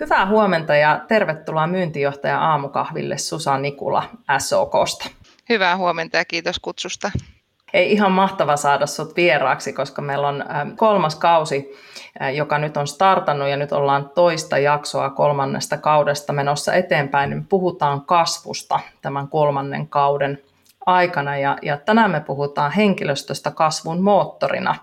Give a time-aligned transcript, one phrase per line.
[0.00, 4.02] Hyvää huomenta ja tervetuloa myyntijohtaja aamukahville Susa Nikula
[4.38, 5.10] SOKsta.
[5.48, 7.10] Hyvää huomenta ja kiitos kutsusta.
[7.72, 10.44] Ei ihan mahtava saada sut vieraaksi, koska meillä on
[10.76, 11.72] kolmas kausi,
[12.34, 17.30] joka nyt on startannut ja nyt ollaan toista jaksoa kolmannesta kaudesta menossa eteenpäin.
[17.30, 20.42] Niin puhutaan kasvusta tämän kolmannen kauden
[20.86, 24.74] aikana ja, ja tänään me puhutaan henkilöstöstä kasvun moottorina.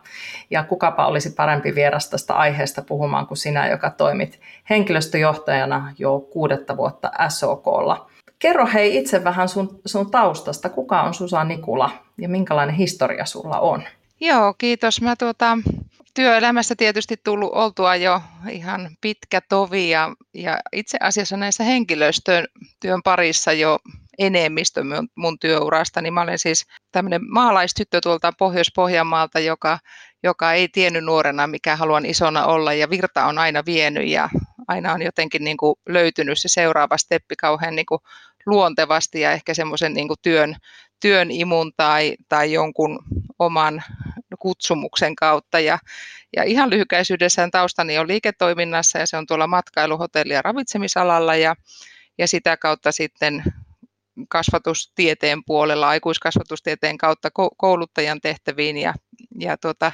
[0.50, 6.78] Ja kukapa olisi parempi vieras tästä aiheesta puhumaan kuin sinä, joka toimit henkilöstöjohtajana jo kuudetta
[6.78, 8.12] vuotta SOKlla.
[8.40, 10.70] Kerro hei itse vähän sun, sun taustasta.
[10.70, 13.84] Kuka on Susa Nikula ja minkälainen historia sulla on?
[14.20, 15.02] Joo, kiitos.
[15.02, 15.58] Mä tuota,
[16.14, 22.48] työelämässä tietysti tullut oltua jo ihan pitkä tovi ja, ja itse asiassa näissä henkilöstön
[22.80, 23.80] työn parissa jo
[24.18, 29.80] enemmistö mun, mun työurasta, niin mä olen siis tämmöinen maalaistyttö tuolta Pohjois-Pohjanmaalta, joka,
[30.24, 34.30] joka ei tiennyt nuorena, mikä haluan isona olla ja virta on aina vienyt ja
[34.68, 38.02] aina on jotenkin niin kuin löytynyt se seuraava steppi kauhean niin kuin
[38.46, 40.56] luontevasti ja ehkä semmoisen niin työn,
[41.00, 43.00] työn imun tai, tai jonkun
[43.40, 43.84] oman
[44.40, 45.60] kutsumuksen kautta.
[45.60, 45.80] Ja,
[46.36, 51.56] ja ihan lyhykäisyydessään taustani on liiketoiminnassa ja se on tuolla matkailu, hotelli- ja ravitsemisalalla ja,
[52.18, 53.44] ja sitä kautta sitten
[54.30, 58.94] kasvatustieteen puolella, aikuiskasvatustieteen kautta kouluttajan tehtäviin ja,
[59.40, 59.92] ja tuota,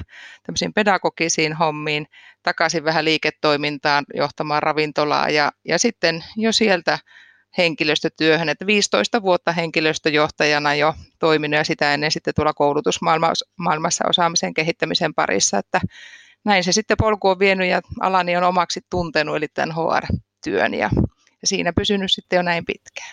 [0.74, 2.06] pedagogisiin hommiin,
[2.42, 6.98] takaisin vähän liiketoimintaan johtamaan ravintolaa ja, ja sitten jo sieltä
[7.58, 15.14] henkilöstötyöhön, että 15 vuotta henkilöstöjohtajana jo toiminut ja sitä ennen sitten tuolla koulutusmaailmassa osaamisen kehittämisen
[15.14, 15.80] parissa, että
[16.44, 20.90] näin se sitten polku on vienyt ja alani on omaksi tuntenut, eli tämän HR-työn ja
[21.44, 23.10] siinä pysynyt sitten jo näin pitkään.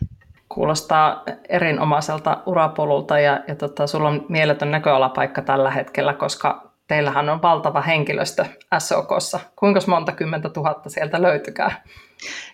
[0.50, 7.41] Kuulostaa erinomaiselta urapolulta ja, ja tota, sulla on mieletön näköalapaikka tällä hetkellä, koska teillähän on
[7.41, 8.45] valtava henkilöstö
[8.79, 9.39] SOKssa.
[9.56, 11.83] Kuinka monta kymmentä tuhatta sieltä löytykää?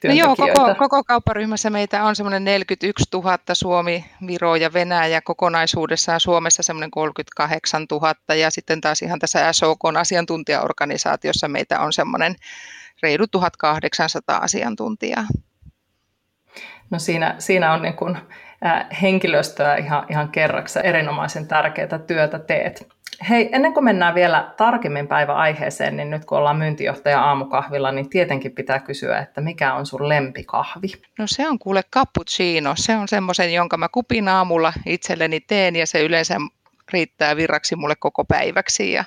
[0.03, 6.19] No joo, koko, koko kaupparyhmässä meitä on semmoinen 41 000 Suomi, Viro ja Venäjä kokonaisuudessaan
[6.19, 12.35] Suomessa semmoinen 38 000 ja sitten taas ihan tässä SOK asiantuntijaorganisaatiossa meitä on semmoinen
[13.02, 15.25] reilu 1800 asiantuntijaa.
[16.91, 18.18] No siinä, siinä on niin kuin,
[18.66, 22.88] äh, henkilöstöä ihan, ihan kerraksessa erinomaisen tärkeää työtä teet.
[23.29, 28.52] Hei, ennen kuin mennään vielä tarkemmin päiväaiheeseen, niin nyt kun ollaan myyntijohtaja aamukahvilla, niin tietenkin
[28.52, 30.88] pitää kysyä, että mikä on sun lempikahvi?
[31.19, 32.74] No se on kuule cappuccino.
[32.75, 36.38] Se on semmoisen, jonka mä kupin aamulla itselleni teen ja se yleensä
[36.94, 39.03] riittää virraksi mulle koko päiväksi ja,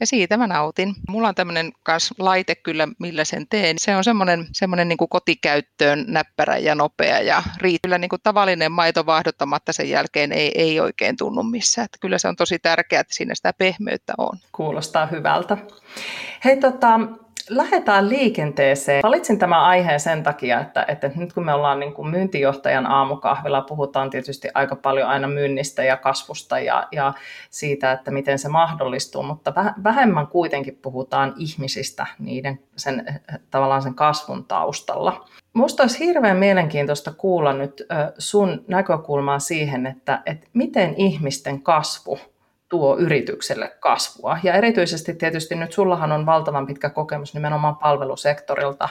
[0.00, 0.94] ja siitä mä nautin.
[1.08, 1.72] Mulla on tämmöinen
[2.18, 3.76] laite kyllä, millä sen teen.
[3.78, 8.72] Se on semmoinen, semmoinen niin kuin kotikäyttöön näppärä ja nopea ja riittää niin kuin tavallinen
[8.72, 11.84] maito vaihdottamatta sen jälkeen ei, ei oikein tunnu missään.
[11.84, 14.38] Että kyllä se on tosi tärkeää, että siinä sitä pehmeyttä on.
[14.52, 15.56] Kuulostaa hyvältä.
[16.44, 17.00] Hei tota,
[17.48, 19.02] lähdetään liikenteeseen.
[19.02, 23.60] Valitsin tämän aiheen sen takia, että, että nyt kun me ollaan niin kuin myyntijohtajan aamukahvilla,
[23.60, 27.12] puhutaan tietysti aika paljon aina myynnistä ja kasvusta ja, ja
[27.50, 29.52] siitä, että miten se mahdollistuu, mutta
[29.84, 33.20] vähemmän kuitenkin puhutaan ihmisistä niiden sen,
[33.50, 35.28] tavallaan sen kasvun taustalla.
[35.54, 37.86] Minusta olisi hirveän mielenkiintoista kuulla nyt
[38.18, 42.18] sun näkökulmaa siihen, että, että miten ihmisten kasvu
[42.68, 44.38] tuo yritykselle kasvua.
[44.42, 48.88] Ja erityisesti tietysti nyt sullahan on valtavan pitkä kokemus nimenomaan palvelusektorilta,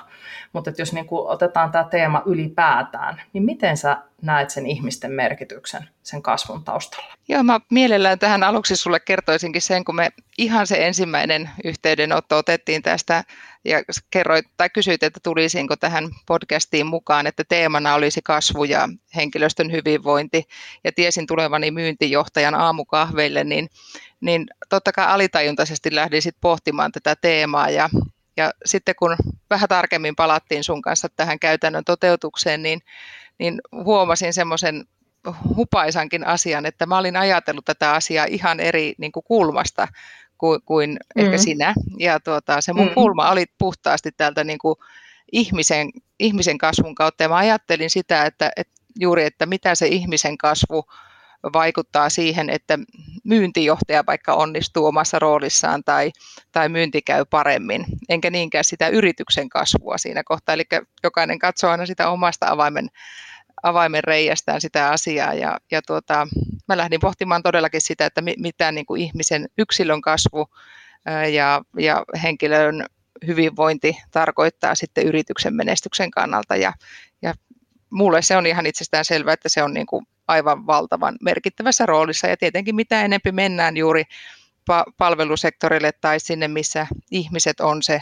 [0.54, 5.90] mutta että jos niin otetaan tämä teema ylipäätään, niin miten sä näet sen ihmisten merkityksen
[6.04, 7.14] sen kasvun taustalla?
[7.28, 12.82] Joo, mä mielellään tähän aluksi sulle kertoisinkin sen, kun me ihan se ensimmäinen yhteydenotto otettiin
[12.82, 13.24] tästä
[13.66, 19.72] ja kerroit tai kysyit, että tulisinko tähän podcastiin mukaan, että teemana olisi kasvu ja henkilöstön
[19.72, 20.44] hyvinvointi
[20.84, 23.70] ja tiesin tulevani myyntijohtajan aamukahveille, niin,
[24.22, 27.90] niin totta kai alitajuntaisesti lähdin sitten pohtimaan tätä teemaa ja
[28.38, 29.16] ja sitten kun
[29.50, 32.82] vähän tarkemmin palattiin sun kanssa tähän käytännön toteutukseen, niin
[33.40, 34.86] niin huomasin semmoisen
[35.56, 39.88] hupaisankin asian, että mä olin ajatellut tätä asiaa ihan eri niin kuin kulmasta
[40.38, 41.26] kuin, kuin mm.
[41.26, 41.74] ehkä sinä.
[42.00, 42.94] Ja tuota, se mun mm.
[42.94, 44.76] kulma oli puhtaasti täältä niin kuin
[45.32, 45.90] ihmisen,
[46.20, 47.24] ihmisen kasvun kautta.
[47.24, 50.86] Ja mä ajattelin sitä, että, että juuri, että mitä se ihmisen kasvu
[51.54, 52.80] vaikuttaa siihen, että
[53.24, 56.12] myyntijohtaja vaikka onnistuu omassa roolissaan tai,
[56.52, 60.54] tai myynti käy paremmin, enkä niinkään sitä yrityksen kasvua siinä kohtaa.
[60.54, 60.64] Eli
[61.04, 62.88] jokainen katsoo aina sitä omasta avaimen,
[63.64, 65.34] avaimen reiästään sitä asiaa.
[65.34, 66.28] Ja, ja tuota,
[66.68, 70.48] mä lähdin pohtimaan todellakin sitä, että mitä niin kuin ihmisen yksilön kasvu
[71.34, 72.86] ja, ja henkilön
[73.28, 76.56] hyvinvointi tarkoittaa sitten yrityksen menestyksen kannalta.
[76.56, 76.74] Ja,
[77.22, 77.34] ja
[77.90, 82.28] mulle se on ihan itsestään selvää, että se on niin kuin aivan valtavan merkittävässä roolissa.
[82.28, 84.04] Ja tietenkin mitä enempi mennään juuri
[84.98, 88.02] palvelusektorille tai sinne, missä ihmiset on se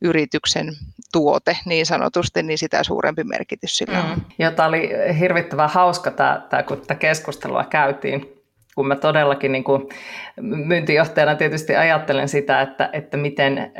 [0.00, 0.72] yrityksen
[1.12, 4.10] tuote niin sanotusti, niin sitä suurempi merkitys sillä on.
[4.10, 4.24] Mm.
[4.38, 8.33] Ja tämä oli hirvittävän hauska, tämä, tämä, kun tätä keskustelua käytiin
[8.74, 9.88] kun mä todellakin niin kuin
[10.40, 13.72] myyntijohtajana tietysti ajattelen sitä, että, että miten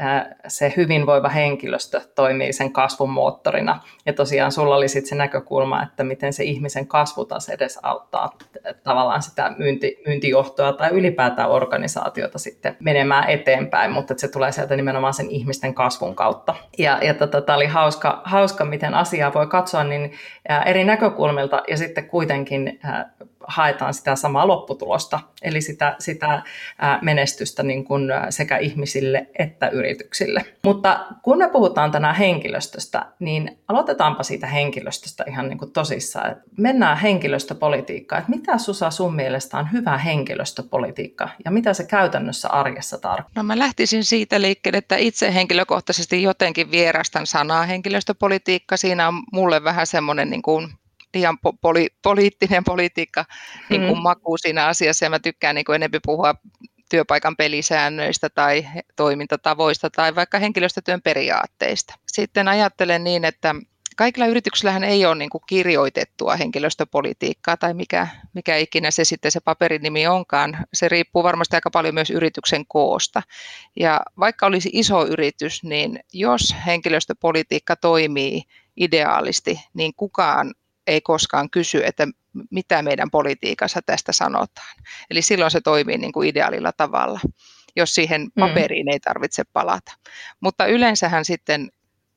[0.49, 3.81] se hyvinvoiva henkilöstö toimii sen kasvun moottorina.
[4.07, 8.31] Ja tosiaan sulla oli sitten se näkökulma, että miten se ihmisen kasvu taas edes auttaa
[8.83, 14.77] tavallaan sitä myynti, myyntijohtoa tai ylipäätään organisaatiota sitten menemään eteenpäin, mutta että se tulee sieltä
[14.77, 16.55] nimenomaan sen ihmisten kasvun kautta.
[16.79, 20.13] Ja, ja tota, tämä oli hauska, hauska, miten asiaa voi katsoa niin
[20.67, 22.81] eri näkökulmilta ja sitten kuitenkin
[23.47, 26.43] haetaan sitä samaa lopputulosta, eli sitä, sitä
[27.03, 30.45] menestystä niin kuin sekä ihmisille että yrityksille.
[30.65, 36.37] Mutta kun me puhutaan tänään henkilöstöstä, niin aloitetaanpa siitä henkilöstöstä ihan niin kuin tosissaan.
[36.59, 38.21] Mennään henkilöstöpolitiikkaan.
[38.21, 43.43] Että mitä Susa sun mielestä on hyvä henkilöstöpolitiikka ja mitä se käytännössä arjessa tarkoittaa?
[43.43, 48.77] No mä lähtisin siitä liikkeelle, että itse henkilökohtaisesti jotenkin vierastan sanaa henkilöstöpolitiikka.
[48.77, 50.69] Siinä on mulle vähän semmoinen niin kuin
[51.15, 53.25] liian poli- poliittinen politiikka
[53.71, 54.03] niin kuin mm.
[54.03, 56.35] maku siinä asiassa ja mä tykkään niin kuin enemmän puhua
[56.91, 58.67] työpaikan pelisäännöistä tai
[58.97, 61.95] toimintatavoista tai vaikka henkilöstötyön periaatteista.
[62.07, 63.55] Sitten ajattelen niin, että
[63.97, 69.41] kaikilla yrityksillähän ei ole niin kuin kirjoitettua henkilöstöpolitiikkaa tai mikä, mikä ikinä se sitten se
[69.41, 70.59] paperinimi onkaan.
[70.75, 73.23] Se riippuu varmasti aika paljon myös yrityksen koosta.
[73.77, 78.43] Ja vaikka olisi iso yritys, niin jos henkilöstöpolitiikka toimii
[78.77, 80.55] ideaalisti, niin kukaan
[80.87, 82.07] ei koskaan kysy, että
[82.51, 84.77] mitä meidän politiikassa tästä sanotaan.
[85.11, 87.21] Eli silloin se toimii niin kuin ideaalilla tavalla,
[87.77, 88.41] jos siihen mm.
[88.41, 88.93] paperiin mm.
[88.93, 89.93] ei tarvitse palata.
[90.41, 91.71] Mutta yleensähän sitten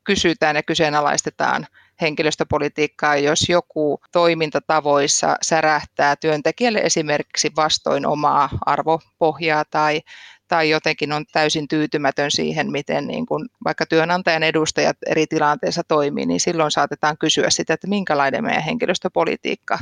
[0.04, 1.68] kysytään ja kyseenalaistetaan
[2.02, 10.02] henkilöstöpolitiikkaa, jos joku toimintatavoissa särähtää työntekijälle esimerkiksi vastoin omaa arvopohjaa tai,
[10.48, 16.26] tai jotenkin on täysin tyytymätön siihen, miten niin kuin vaikka työnantajan edustajat eri tilanteissa toimii,
[16.26, 19.80] niin silloin saatetaan kysyä sitä, että minkälainen meidän henkilöstöpolitiikka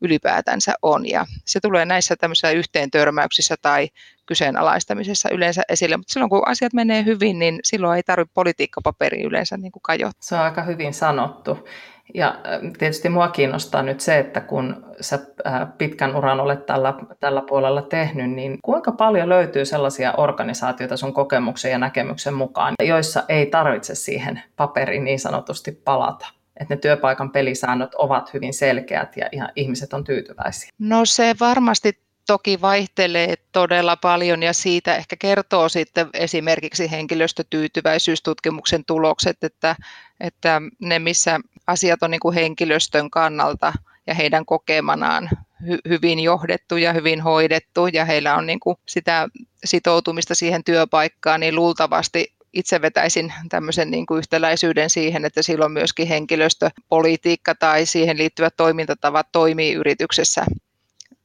[0.00, 1.08] ylipäätänsä on.
[1.08, 3.88] Ja se tulee näissä tämmöisissä yhteen törmäyksissä tai
[4.26, 9.56] kyseenalaistamisessa yleensä esille, mutta silloin kun asiat menee hyvin, niin silloin ei tarvitse politiikkapaperi yleensä
[9.56, 9.82] niin kuin.
[10.20, 11.68] Se on aika hyvin sanottu.
[12.14, 16.94] Ja äh, tietysti mua kiinnostaa nyt se, että kun sä äh, pitkän uran olet tällä,
[17.20, 23.22] tällä puolella tehnyt, niin kuinka paljon löytyy sellaisia organisaatioita sun kokemuksen ja näkemyksen mukaan, joissa
[23.28, 26.26] ei tarvitse siihen paperiin niin sanotusti palata?
[26.60, 30.70] että ne työpaikan pelisäännöt ovat hyvin selkeät ja, ja ihmiset on tyytyväisiä?
[30.78, 39.44] No se varmasti toki vaihtelee todella paljon ja siitä ehkä kertoo sitten esimerkiksi henkilöstötyytyväisyystutkimuksen tulokset,
[39.44, 39.76] että,
[40.20, 43.72] että ne missä asiat on niin kuin henkilöstön kannalta
[44.06, 45.30] ja heidän kokemanaan
[45.62, 49.28] hy- hyvin johdettu ja hyvin hoidettu ja heillä on niin kuin sitä
[49.64, 56.08] sitoutumista siihen työpaikkaan, niin luultavasti itse vetäisin tämmöisen niin kuin yhtäläisyyden siihen, että silloin myöskin
[56.08, 60.44] henkilöstöpolitiikka tai siihen liittyvät toimintatavat toimii yrityksessä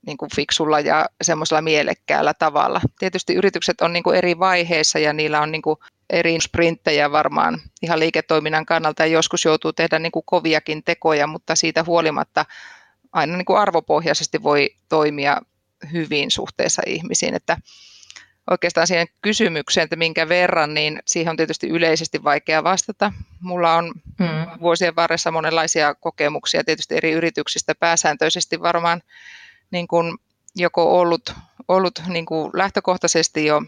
[0.10, 2.82] niin kuin fiksulla ja semmoisella mielekkäällä tavalla.
[3.00, 7.62] Tietysti yritykset on niin kuin eri vaiheissa ja niillä on niin kuin eri sprinttejä varmaan
[7.82, 12.46] ihan liiketoiminnan kannalta ja joskus joutuu tehdä niin kuin koviakin tekoja, mutta siitä huolimatta
[13.12, 15.42] aina niin kuin arvopohjaisesti voi toimia
[15.94, 17.36] hyvin suhteessa ihmisiin.
[17.36, 17.58] Että
[18.52, 23.14] oikeastaan siihen kysymykseen, että minkä verran, niin siihen on tietysti yleisesti vaikea vastata.
[23.40, 24.60] Mulla on hmm.
[24.62, 29.02] vuosien varressa monenlaisia kokemuksia tietysti eri yrityksistä, pääsääntöisesti varmaan
[29.72, 30.18] niin kuin
[30.56, 31.34] joko ollut,
[31.68, 33.62] ollut niin kuin lähtökohtaisesti jo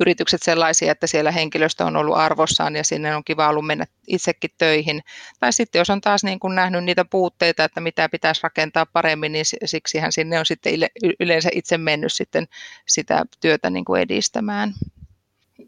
[0.00, 4.50] yritykset sellaisia, että siellä henkilöstö on ollut arvossaan ja sinne on kiva ollut mennä itsekin
[4.58, 5.02] töihin.
[5.40, 9.32] Tai sitten jos on taas niin kuin nähnyt niitä puutteita, että mitä pitäisi rakentaa paremmin,
[9.32, 10.72] niin siksihän sinne on sitten
[11.20, 12.48] yleensä itse mennyt sitten
[12.88, 14.74] sitä työtä niin kuin edistämään.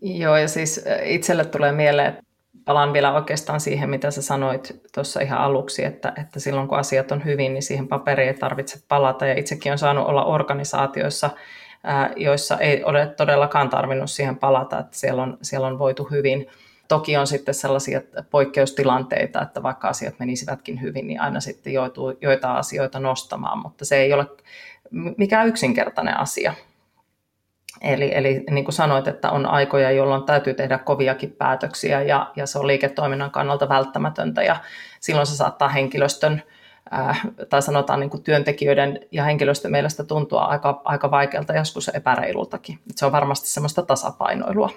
[0.01, 2.23] Joo, ja siis itselle tulee mieleen, että
[2.65, 7.13] palaan vielä oikeastaan siihen, mitä sä sanoit tuossa ihan aluksi, että, että silloin kun asiat
[7.13, 9.27] on hyvin, niin siihen paperiin ei tarvitse palata.
[9.27, 11.31] Ja itsekin on saanut olla organisaatioissa,
[12.17, 16.47] joissa ei ole todellakaan tarvinnut siihen palata, että siellä on, siellä on voitu hyvin.
[16.89, 18.01] Toki on sitten sellaisia
[18.31, 23.97] poikkeustilanteita, että vaikka asiat menisivätkin hyvin, niin aina sitten joutuu joitain asioita nostamaan, mutta se
[23.97, 24.27] ei ole
[25.17, 26.55] mikään yksinkertainen asia.
[27.81, 32.47] Eli, eli niin kuin sanoit, että on aikoja, jolloin täytyy tehdä koviakin päätöksiä ja, ja
[32.47, 34.57] se on liiketoiminnan kannalta välttämätöntä ja
[35.01, 36.43] silloin se saattaa henkilöstön
[36.93, 42.79] äh, tai sanotaan niin kuin työntekijöiden ja henkilöstön mielestä tuntua aika, aika vaikealta, joskus epäreilultakin.
[42.97, 44.71] Se on varmasti semmoista tasapainoilua.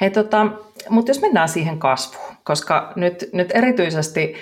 [0.00, 0.46] Hei, tota,
[0.88, 4.34] mutta jos mennään siihen kasvuun, koska nyt, nyt erityisesti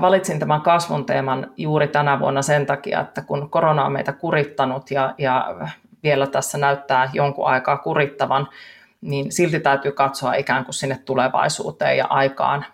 [0.00, 4.90] valitsin tämän kasvun teeman juuri tänä vuonna sen takia, että kun korona on meitä kurittanut
[4.90, 5.56] ja, ja
[6.02, 8.48] vielä tässä näyttää jonkun aikaa kurittavan,
[9.00, 12.64] niin silti täytyy katsoa ikään kuin sinne tulevaisuuteen ja aikaan.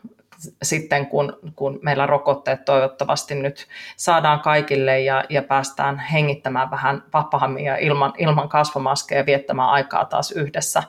[0.62, 3.66] Sitten, kun, kun meillä rokotteet toivottavasti nyt
[3.97, 10.33] saadaan kaikille ja, ja päästään hengittämään vähän vapaammin ja ilman, ilman kasvomaskeja viettämään aikaa taas
[10.33, 10.83] yhdessä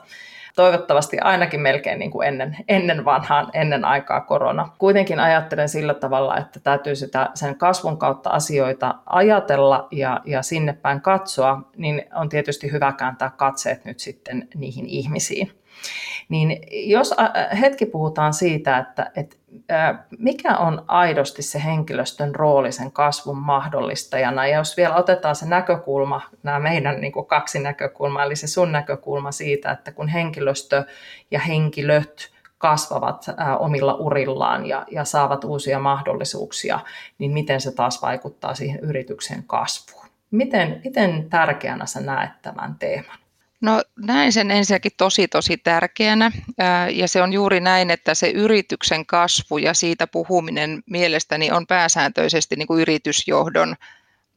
[0.58, 4.68] toivottavasti ainakin melkein niin kuin ennen, ennen vanhaan, ennen aikaa korona.
[4.78, 10.72] Kuitenkin ajattelen sillä tavalla, että täytyy sitä sen kasvun kautta asioita ajatella ja, ja sinne
[10.72, 15.57] päin katsoa, niin on tietysti hyvä kääntää katseet nyt sitten niihin ihmisiin.
[16.28, 17.14] Niin jos
[17.60, 19.36] hetki puhutaan siitä, että, että
[20.18, 26.20] mikä on aidosti se henkilöstön rooli sen kasvun mahdollistajana, ja jos vielä otetaan se näkökulma,
[26.42, 30.84] nämä meidän niin kuin kaksi näkökulmaa, eli se sun näkökulma siitä, että kun henkilöstö
[31.30, 33.26] ja henkilöt kasvavat
[33.58, 36.80] omilla urillaan ja, ja saavat uusia mahdollisuuksia,
[37.18, 40.06] niin miten se taas vaikuttaa siihen yrityksen kasvuun?
[40.30, 43.18] Miten, miten tärkeänä sä näet tämän teeman?
[43.60, 46.32] No näin sen ensinnäkin tosi tosi tärkeänä
[46.92, 52.56] ja se on juuri näin, että se yrityksen kasvu ja siitä puhuminen mielestäni on pääsääntöisesti
[52.56, 53.76] niin kuin yritysjohdon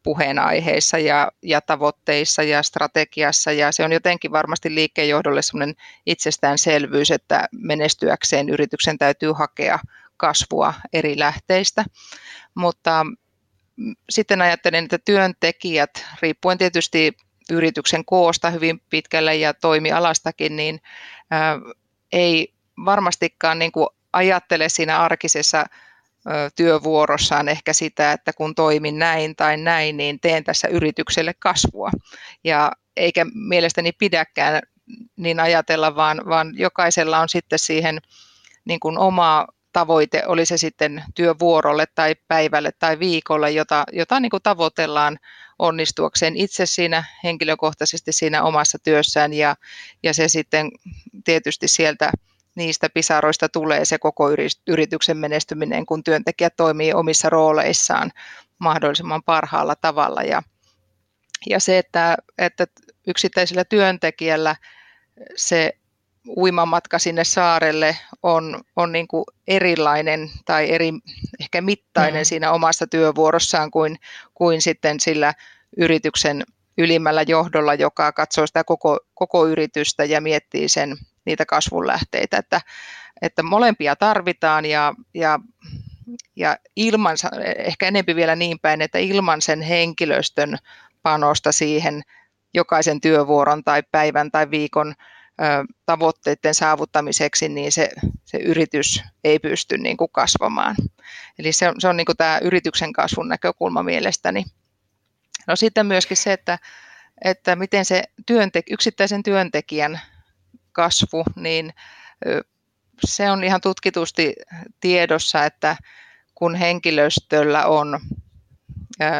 [0.03, 5.75] puheenaiheissa ja, ja tavoitteissa ja strategiassa ja se on jotenkin varmasti liikkeenjohdolle sellainen
[6.05, 9.79] itsestäänselvyys, että menestyäkseen yrityksen täytyy hakea
[10.17, 11.85] kasvua eri lähteistä,
[12.55, 13.05] mutta
[14.09, 17.13] sitten ajattelen, että työntekijät, riippuen tietysti
[17.51, 20.81] yrityksen koosta hyvin pitkälle ja toimialastakin, niin
[22.11, 22.53] ei
[22.85, 25.65] varmastikaan niin kuin ajattele siinä arkisessa
[26.55, 31.91] työvuorossaan ehkä sitä, että kun toimin näin tai näin, niin teen tässä yritykselle kasvua.
[32.43, 34.61] Ja eikä mielestäni pidäkään
[35.15, 37.97] niin ajatella, vaan, vaan jokaisella on sitten siihen
[38.65, 44.29] niin kuin oma tavoite, oli se sitten työvuorolle tai päivälle tai viikolle, jota, jota niin
[44.29, 45.19] kuin tavoitellaan
[45.61, 49.55] onnistuakseen itse siinä henkilökohtaisesti siinä omassa työssään ja,
[50.03, 50.71] ja se sitten
[51.23, 52.11] tietysti sieltä
[52.55, 54.29] niistä pisaroista tulee se koko
[54.67, 58.11] yrityksen menestyminen, kun työntekijä toimii omissa rooleissaan
[58.59, 60.23] mahdollisimman parhaalla tavalla.
[60.23, 60.43] Ja,
[61.49, 62.67] ja se, että, että
[63.07, 64.55] yksittäisellä työntekijällä
[65.35, 65.73] se
[66.27, 70.91] uimamatka sinne saarelle on, on niin kuin erilainen tai eri,
[71.39, 72.25] ehkä mittainen mm.
[72.25, 73.95] siinä omassa työvuorossaan kuin,
[74.33, 75.33] kuin sitten sillä
[75.77, 76.43] yrityksen
[76.77, 82.37] ylimmällä johdolla, joka katsoo sitä koko, koko yritystä ja miettii sen, niitä kasvun lähteitä.
[82.37, 82.61] Että,
[83.21, 85.39] että molempia tarvitaan ja, ja,
[86.35, 87.17] ja ilman,
[87.57, 90.57] ehkä enempi vielä niin päin, että ilman sen henkilöstön
[91.03, 92.01] panosta siihen
[92.53, 94.93] jokaisen työvuoron tai päivän tai viikon
[95.85, 97.89] tavoitteiden saavuttamiseksi, niin se,
[98.25, 100.75] se yritys ei pysty niin kuin kasvamaan.
[101.39, 104.45] Eli se on, se on niin kuin tämä yrityksen kasvun näkökulma mielestäni.
[105.47, 106.59] No sitten myöskin se, että,
[107.23, 110.01] että miten se työntek- yksittäisen työntekijän
[110.71, 111.73] kasvu, niin
[113.05, 114.35] se on ihan tutkitusti
[114.79, 115.75] tiedossa, että
[116.35, 117.99] kun henkilöstöllä on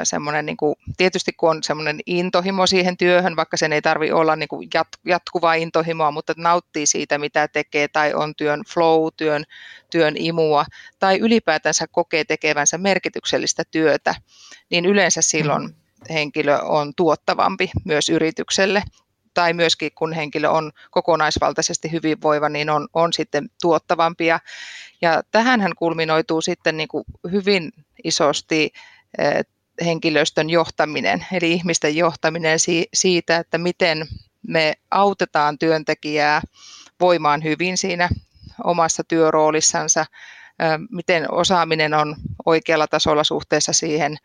[0.03, 4.35] semmoinen, niin kuin, tietysti kun on semmoinen intohimo siihen työhön, vaikka sen ei tarvi olla
[4.35, 4.69] niin kuin
[5.05, 9.43] jatkuvaa intohimoa, mutta nauttii siitä, mitä tekee, tai on työn flow, työn,
[9.91, 10.65] työn imua,
[10.99, 14.15] tai ylipäätänsä kokee tekevänsä merkityksellistä työtä,
[14.69, 15.73] niin yleensä silloin mm.
[16.09, 18.83] henkilö on tuottavampi myös yritykselle
[19.33, 24.25] tai myöskin kun henkilö on kokonaisvaltaisesti hyvinvoiva, niin on, on sitten tuottavampi.
[24.25, 24.39] Ja,
[25.01, 27.71] ja tähän kulminoituu sitten niin kuin hyvin
[28.03, 28.71] isosti
[29.85, 32.57] henkilöstön johtaminen, eli ihmisten johtaminen
[32.93, 34.07] siitä, että miten
[34.47, 36.41] me autetaan työntekijää
[36.99, 38.09] voimaan hyvin siinä
[38.63, 40.05] omassa työroolissansa,
[40.89, 44.17] miten osaaminen on oikealla tasolla suhteessa siihen,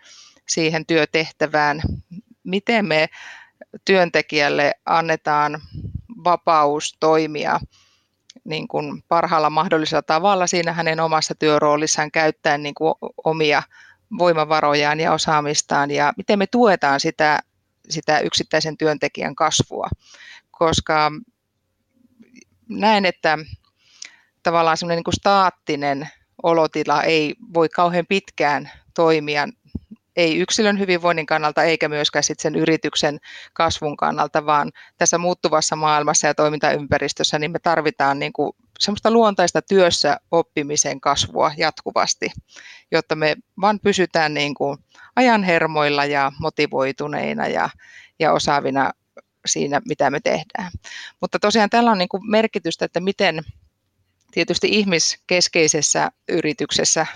[0.48, 1.82] siihen työtehtävään,
[2.44, 3.08] miten me
[3.84, 5.60] työntekijälle annetaan
[6.24, 7.60] vapaus toimia
[8.44, 12.94] niin kuin parhaalla mahdollisella tavalla siinä hänen omassa työroolissaan käyttäen niin kuin
[13.24, 13.62] omia
[14.18, 17.40] voimavarojaan ja osaamistaan ja miten me tuetaan sitä,
[17.88, 19.88] sitä yksittäisen työntekijän kasvua,
[20.50, 21.10] koska
[22.68, 23.38] näen, että
[24.42, 26.08] tavallaan semmoinen niin staattinen
[26.42, 29.48] olotila ei voi kauhean pitkään toimia
[30.16, 33.18] ei yksilön hyvinvoinnin kannalta eikä myöskään sit sen yrityksen
[33.52, 39.62] kasvun kannalta, vaan tässä muuttuvassa maailmassa ja toimintaympäristössä niin me tarvitaan niin kuin semmoista luontaista
[39.62, 42.30] työssä oppimisen kasvua jatkuvasti,
[42.92, 44.78] jotta me vaan pysytään niin kuin
[45.16, 47.70] ajan hermoilla ja motivoituneina ja,
[48.18, 48.92] ja osaavina
[49.46, 50.72] siinä, mitä me tehdään.
[51.20, 53.44] Mutta tosiaan tällä on niin kuin merkitystä, että miten
[54.30, 57.06] tietysti ihmiskeskeisessä yrityksessä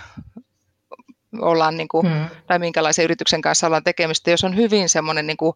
[1.41, 2.25] ollaan, niin kuin, hmm.
[2.47, 4.31] tai minkälaisen yrityksen kanssa ollaan tekemistä.
[4.31, 5.53] Jos on hyvin semmoinen niin kuin,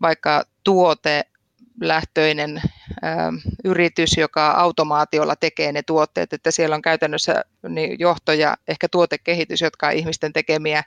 [0.00, 1.24] vaikka tuote
[1.80, 2.62] lähtöinen
[3.64, 9.60] yritys, joka automaatiolla tekee ne tuotteet, että siellä on käytännössä niin johto ja ehkä tuotekehitys,
[9.60, 10.84] jotka on ihmisten tekemiä,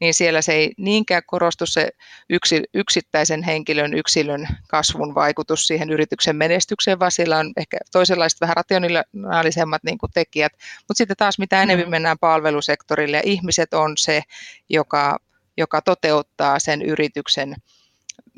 [0.00, 1.88] niin siellä se ei niinkään korostu se
[2.30, 8.56] yksi, yksittäisen henkilön, yksilön kasvun vaikutus siihen yrityksen menestykseen, vaan siellä on ehkä toisenlaiset vähän
[8.56, 11.90] rationaalisemmat niin kuin tekijät, mutta sitten taas mitä enemmän mm.
[11.90, 14.22] mennään palvelusektorille ja ihmiset on se,
[14.68, 15.18] joka,
[15.56, 17.54] joka toteuttaa sen yrityksen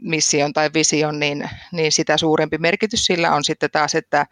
[0.03, 4.27] mission tai vision, niin, niin sitä suurempi merkitys sillä on sitten taas, että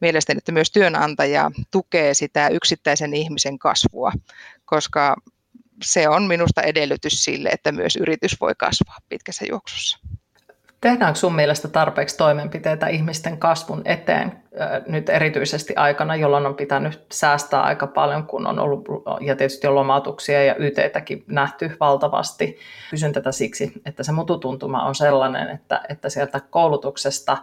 [0.00, 4.12] mielestäni, että myös työnantaja tukee sitä yksittäisen ihmisen kasvua,
[4.64, 5.16] koska
[5.82, 9.98] se on minusta edellytys sille, että myös yritys voi kasvaa pitkässä juoksussa.
[10.80, 14.42] Tehdäänkö sun mielestä tarpeeksi toimenpiteitä ihmisten kasvun eteen
[14.86, 18.88] nyt erityisesti aikana, jolloin on pitänyt säästää aika paljon, kun on ollut,
[19.20, 22.58] ja tietysti on lomautuksia ja YTtäkin nähty valtavasti.
[22.90, 27.36] Kysyn tätä siksi, että se mututuntuma on sellainen, että, että sieltä koulutuksesta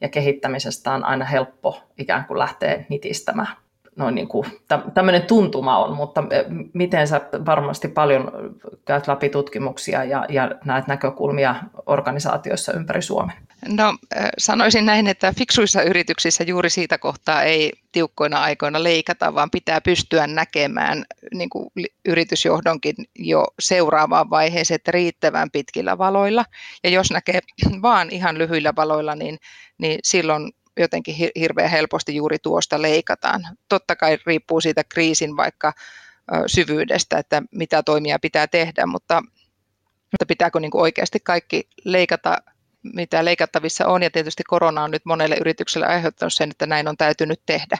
[0.00, 3.56] ja kehittämisestä on aina helppo ikään kuin lähteä nitistämään
[3.96, 4.46] noin niin kuin,
[4.94, 8.32] tämmöinen tuntuma on, mutta e, miten sä varmasti paljon
[8.84, 11.54] käyt läpi tutkimuksia ja, ja näet näkökulmia
[11.86, 13.36] organisaatioissa ympäri Suomen?
[13.68, 13.96] No
[14.38, 20.26] sanoisin näin, että fiksuissa yrityksissä juuri siitä kohtaa ei tiukkoina aikoina leikata, vaan pitää pystyä
[20.26, 21.70] näkemään niin kuin
[22.04, 26.44] yritysjohdonkin jo seuraavaan vaiheeseen, että riittävän pitkillä valoilla.
[26.84, 27.40] Ja jos näkee
[27.82, 29.38] vaan ihan lyhyillä valoilla, niin,
[29.78, 33.40] niin silloin jotenkin hirveän helposti juuri tuosta leikataan.
[33.68, 35.72] Totta kai riippuu siitä kriisin vaikka
[36.46, 39.22] syvyydestä, että mitä toimia pitää tehdä, mutta,
[40.12, 42.38] mutta pitääkö niin oikeasti kaikki leikata,
[42.82, 46.96] mitä leikattavissa on, ja tietysti korona on nyt monelle yritykselle aiheuttanut sen, että näin on
[46.96, 47.78] täytynyt tehdä.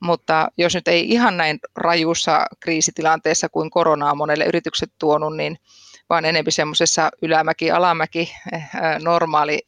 [0.00, 5.58] Mutta jos nyt ei ihan näin rajussa kriisitilanteessa kuin korona on monelle yritykset tuonut, niin
[6.10, 8.62] vaan enemmän semmoisessa ylämäki-alamäki eh,
[9.02, 9.58] normaali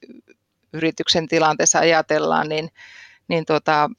[0.74, 2.70] yrityksen tilanteessa ajatellaan, niin,
[3.28, 3.90] niin tuota,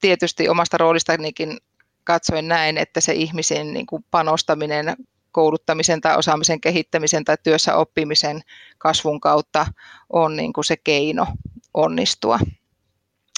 [0.00, 1.58] tietysti omasta roolistanikin
[2.04, 4.96] katsoin näin, että se ihmisen niin kuin panostaminen
[5.32, 8.40] kouluttamisen tai osaamisen kehittämisen tai työssä oppimisen
[8.78, 9.66] kasvun kautta
[10.10, 11.26] on niin kuin se keino
[11.74, 12.38] onnistua.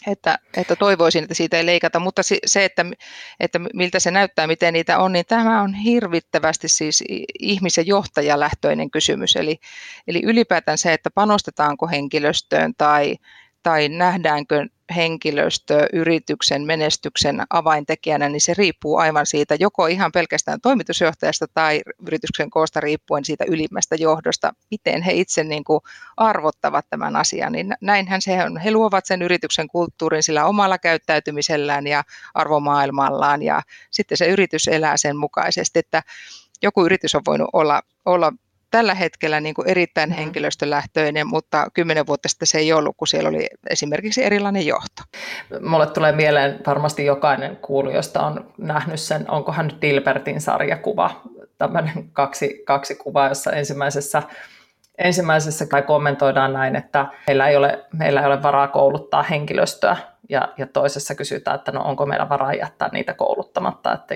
[0.06, 2.84] Että, että toivoisin, että siitä ei leikata, mutta se, että,
[3.40, 7.04] että miltä se näyttää, miten niitä on, niin tämä on hirvittävästi siis
[7.38, 9.36] ihmisen johtajalähtöinen kysymys.
[9.36, 9.60] Eli,
[10.06, 13.16] eli ylipäätään se, että panostetaanko henkilöstöön tai,
[13.62, 14.66] tai nähdäänkö
[14.96, 22.50] henkilöstö yrityksen menestyksen avaintekijänä, niin se riippuu aivan siitä joko ihan pelkästään toimitusjohtajasta tai yrityksen
[22.50, 25.80] koosta riippuen siitä ylimmästä johdosta, miten he itse niin kuin
[26.16, 27.52] arvottavat tämän asian.
[27.52, 28.56] Niin näinhän se on.
[28.56, 34.96] He luovat sen yrityksen kulttuurin sillä omalla käyttäytymisellään ja arvomaailmallaan ja sitten se yritys elää
[34.96, 36.02] sen mukaisesti, että
[36.62, 38.32] joku yritys on voinut olla, olla
[38.70, 40.22] tällä hetkellä niin kuin erittäin mm-hmm.
[40.22, 45.02] henkilöstölähtöinen, mutta kymmenen vuotta sitten se ei ollut, kun siellä oli esimerkiksi erilainen johto.
[45.60, 51.22] Mulle tulee mieleen varmasti jokainen kuulijoista on nähnyt sen, onkohan nyt Dilbertin sarjakuva,
[51.58, 54.22] tämmöinen kaksi, kaksi kuvaa, jossa ensimmäisessä
[54.98, 59.96] Ensimmäisessä kai kommentoidaan näin, että meillä ei ole, meillä ei ole varaa kouluttaa henkilöstöä,
[60.28, 64.14] ja, ja toisessa kysytään, että no onko meillä varaa jättää niitä kouluttamatta, että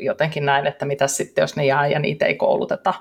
[0.00, 2.94] jotenkin näin, että mitä sitten, jos ne jää ja niitä ei kouluteta.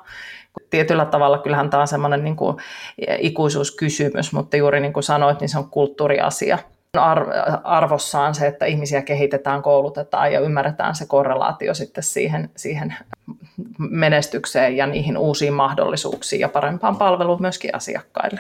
[0.70, 2.58] Tietyllä tavalla kyllähän tämä on semmoinen niin kuin
[3.20, 6.58] ikuisuuskysymys, mutta juuri niin kuin sanoit, niin se on kulttuuriasia.
[7.64, 12.96] Arvossaan se, että ihmisiä kehitetään, koulutetaan ja ymmärretään se korrelaatio sitten siihen, siihen
[13.78, 18.40] menestykseen ja niihin uusiin mahdollisuuksiin ja parempaan palveluun myöskin asiakkaille.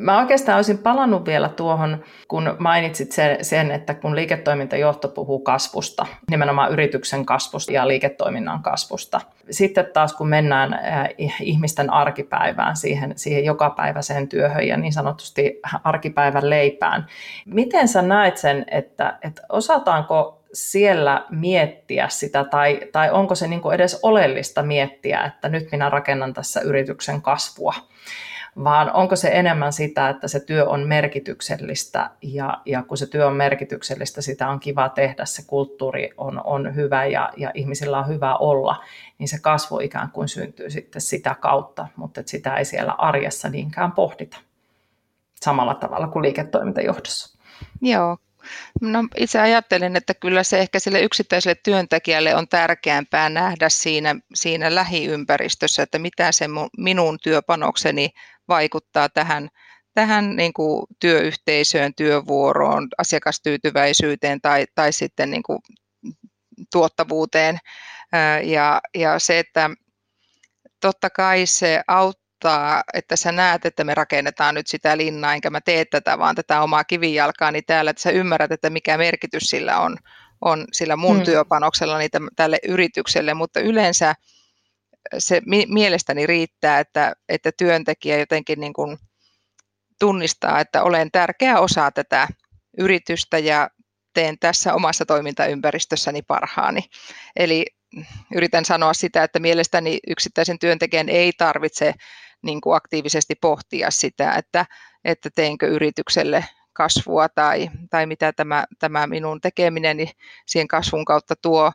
[0.00, 6.72] Mä oikeastaan olisin palannut vielä tuohon, kun mainitsit sen, että kun liiketoimintajohto puhuu kasvusta, nimenomaan
[6.72, 9.20] yrityksen kasvusta ja liiketoiminnan kasvusta.
[9.50, 11.08] Sitten taas kun mennään äh,
[11.40, 17.06] ihmisten arkipäivään, siihen, siihen jokapäiväiseen työhön ja niin sanotusti arkipäivän leipään,
[17.46, 23.72] miten sä näet sen, että, että osataanko siellä miettiä sitä, tai, tai onko se niin
[23.74, 27.74] edes oleellista miettiä, että nyt minä rakennan tässä yrityksen kasvua,
[28.64, 33.26] vaan onko se enemmän sitä, että se työ on merkityksellistä ja, ja kun se työ
[33.26, 38.08] on merkityksellistä, sitä on kiva tehdä, se kulttuuri on, on hyvä ja, ja ihmisillä on
[38.08, 38.84] hyvä olla,
[39.18, 43.92] niin se kasvu ikään kuin syntyy sitten sitä kautta, mutta sitä ei siellä arjessa niinkään
[43.92, 44.36] pohdita
[45.40, 47.38] samalla tavalla kuin liiketoimintajohdossa.
[47.82, 48.16] Joo,
[48.80, 54.74] No, itse ajattelen, että kyllä se ehkä sille yksittäiselle työntekijälle on tärkeämpää nähdä siinä, siinä
[54.74, 56.46] lähiympäristössä, että mitä se
[56.78, 58.10] minun työpanokseni
[58.50, 59.48] vaikuttaa tähän,
[59.94, 65.58] tähän niin kuin työyhteisöön, työvuoroon, asiakastyytyväisyyteen tai, tai sitten niin kuin
[66.72, 67.58] tuottavuuteen.
[68.42, 69.70] Ja, ja se, että
[70.80, 72.20] totta kai se auttaa
[72.94, 76.62] että sä näet, että me rakennetaan nyt sitä linnaa, enkä mä tee tätä, vaan tätä
[76.62, 79.96] omaa kivijalkaani täällä, että sä ymmärrät, että mikä merkitys sillä on,
[80.40, 81.24] on sillä mun hmm.
[81.24, 84.14] työpanoksellani tälle yritykselle, mutta yleensä
[85.18, 88.98] se mielestäni riittää, että, että työntekijä jotenkin niin kuin
[90.00, 92.28] tunnistaa, että olen tärkeä osa tätä
[92.78, 93.70] yritystä ja
[94.14, 96.80] teen tässä omassa toimintaympäristössäni parhaani.
[97.36, 97.66] Eli
[98.34, 101.94] yritän sanoa sitä, että mielestäni yksittäisen työntekijän ei tarvitse
[102.42, 104.66] niin kuin aktiivisesti pohtia sitä, että,
[105.04, 110.10] että teenkö yritykselle kasvua tai, tai mitä tämä, tämä minun tekemineni
[110.46, 111.72] siihen kasvun kautta tuo.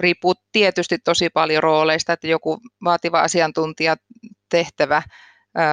[0.00, 5.02] Riippuu tietysti tosi paljon rooleista, että joku vaativa asiantuntijatehtävä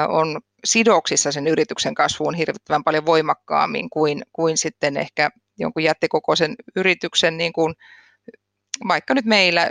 [0.08, 7.38] on sidoksissa sen yrityksen kasvuun hirvittävän paljon voimakkaammin kuin, kuin sitten ehkä jonkun jättikokoisen yrityksen,
[7.38, 7.74] niin kuin
[8.88, 9.70] vaikka nyt meillä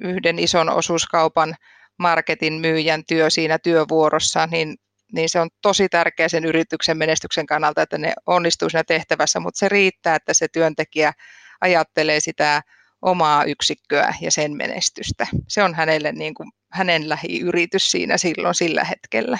[0.00, 1.54] yhden ison osuuskaupan
[1.98, 4.76] marketin myyjän työ siinä työvuorossa, niin,
[5.12, 9.58] niin se on tosi tärkeä sen yrityksen menestyksen kannalta, että ne onnistuu siinä tehtävässä, mutta
[9.58, 11.12] se riittää, että se työntekijä
[11.60, 12.62] ajattelee sitä
[13.02, 15.26] omaa yksikköä ja sen menestystä.
[15.48, 19.38] Se on hänelle niin kuin, hänen lähiyritys siinä silloin sillä hetkellä.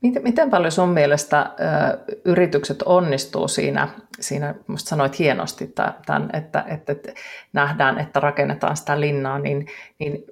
[0.00, 3.88] Miten, miten paljon sun mielestä ö, yritykset onnistuu siinä,
[4.20, 5.66] siinä musta sanoit hienosti
[6.06, 7.12] tämän, että, että, että
[7.52, 9.66] nähdään, että rakennetaan sitä linnaa, niin,
[9.98, 10.24] niin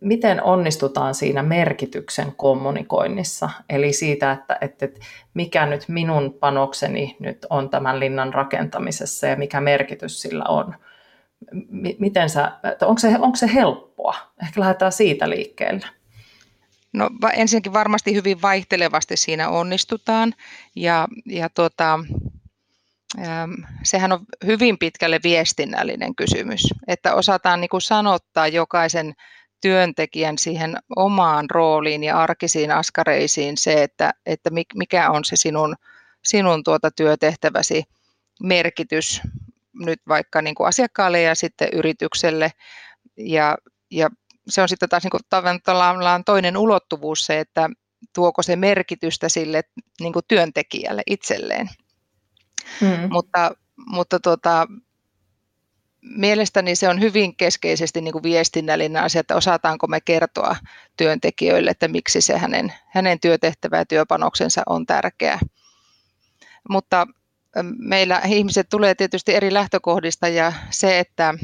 [0.00, 3.50] miten onnistutaan siinä merkityksen kommunikoinnissa?
[3.68, 5.00] Eli siitä, että, että, että
[5.34, 10.74] mikä nyt minun panokseni nyt on tämän linnan rakentamisessa ja mikä merkitys sillä on?
[11.98, 14.16] Miten sä, onko, se, onko se helppoa?
[14.42, 15.86] Ehkä lähdetään siitä liikkeelle.
[16.92, 20.34] No ensinnäkin varmasti hyvin vaihtelevasti siinä onnistutaan
[20.76, 22.00] ja, ja tuota,
[23.82, 29.14] sehän on hyvin pitkälle viestinnällinen kysymys, että osataan niin kuin sanottaa jokaisen
[29.60, 35.76] työntekijän siihen omaan rooliin ja arkisiin askareisiin se, että, että mikä on se sinun,
[36.24, 37.84] sinun tuota työtehtäväsi
[38.42, 39.20] merkitys
[39.78, 42.52] nyt vaikka niin kuin asiakkaalle ja sitten yritykselle.
[43.16, 43.56] Ja,
[43.90, 44.10] ja
[44.48, 45.20] se on sitten taas niin kuin
[45.64, 47.70] tavallaan toinen ulottuvuus se, että
[48.14, 49.62] tuoko se merkitystä sille
[50.00, 51.68] niin kuin työntekijälle itselleen.
[52.80, 53.08] Mm.
[53.10, 53.50] Mutta,
[53.86, 54.66] mutta tuota,
[56.00, 60.56] mielestäni se on hyvin keskeisesti niin kuin viestinnällinen asia, että osataanko me kertoa
[60.96, 65.38] työntekijöille, että miksi se hänen, hänen työtehtävä ja työpanoksensa on tärkeä.
[66.68, 67.06] Mutta
[67.78, 71.34] meillä ihmiset tulee tietysti eri lähtökohdista ja se, että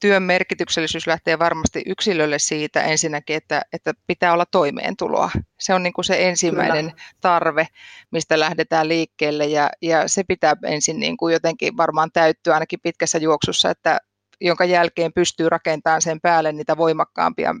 [0.00, 5.30] työn merkityksellisyys lähtee varmasti yksilölle siitä ensinnäkin, että, että pitää olla toimeentuloa.
[5.58, 7.02] Se on niin kuin se ensimmäinen Kyllä.
[7.20, 7.66] tarve,
[8.10, 13.18] mistä lähdetään liikkeelle ja, ja se pitää ensin niin kuin jotenkin varmaan täyttyä ainakin pitkässä
[13.18, 13.98] juoksussa, että
[14.40, 17.54] jonka jälkeen pystyy rakentamaan sen päälle niitä voimakkaampia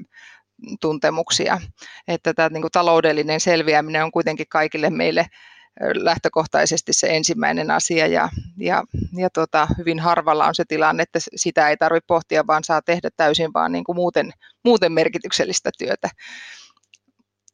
[0.80, 1.60] tuntemuksia.
[2.08, 5.26] Että tämä niin kuin taloudellinen selviäminen on kuitenkin kaikille meille
[5.94, 8.84] lähtökohtaisesti se ensimmäinen asia ja, ja,
[9.16, 13.08] ja tota, hyvin harvalla on se tilanne, että sitä ei tarvitse pohtia, vaan saa tehdä
[13.16, 14.32] täysin vaan niin kuin muuten,
[14.64, 16.08] muuten merkityksellistä työtä.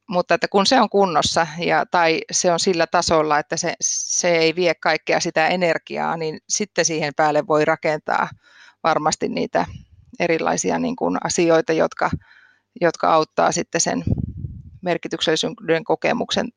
[0.09, 4.39] Mutta että kun se on kunnossa ja, tai se on sillä tasolla, että se, se
[4.39, 8.29] ei vie kaikkea sitä energiaa, niin sitten siihen päälle voi rakentaa
[8.83, 9.67] varmasti niitä
[10.21, 12.11] erilaisia niin kuin asioita, jotka,
[12.81, 14.05] jotka auttaa sitten sen
[14.83, 16.49] merkityksellisyyden kokemuksen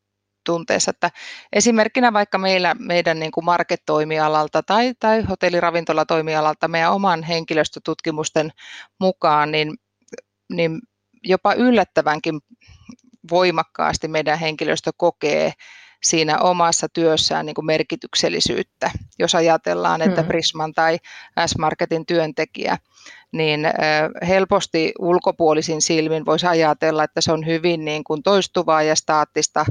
[0.46, 0.92] tunteessa.
[0.92, 1.12] Että
[1.54, 8.52] esimerkkinä vaikka meillä, meidän niin kuin market-toimialalta tai, tai hotelliravintolatoimialalta meidän oman henkilöstötutkimusten
[9.00, 9.74] mukaan, niin,
[10.52, 10.80] niin
[11.24, 12.40] jopa yllättävänkin
[13.32, 15.54] voimakkaasti meidän henkilöstö kokee
[16.04, 18.92] siinä omassa työssään niin kuin merkityksellisyyttä.
[19.20, 20.28] Jos ajatellaan, että hmm.
[20.28, 20.98] Prisman tai
[21.46, 22.78] S-Marketin työntekijä,
[23.32, 23.68] niin
[24.28, 29.66] helposti ulkopuolisin silmin voisi ajatella, että se on hyvin niin kuin toistuvaa ja staattista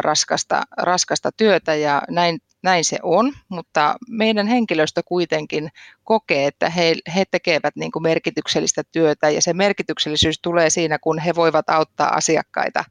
[0.00, 5.68] raskasta, raskasta työtä ja näin, näin se on, mutta meidän henkilöstö kuitenkin
[6.04, 11.18] kokee, että he, he tekevät niin kuin merkityksellistä työtä ja se merkityksellisyys tulee siinä, kun
[11.18, 12.84] he voivat auttaa asiakkaita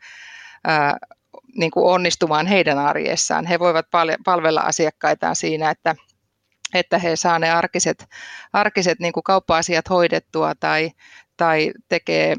[0.68, 0.98] ää,
[1.56, 3.46] niin kuin onnistumaan heidän arjessaan.
[3.46, 3.86] He voivat
[4.26, 5.96] palvella asiakkaitaan siinä, että,
[6.74, 8.06] että he saavat ne arkiset,
[8.54, 10.92] arkiset niin kuin kauppa-asiat hoidettua tai,
[11.38, 12.36] tai tekee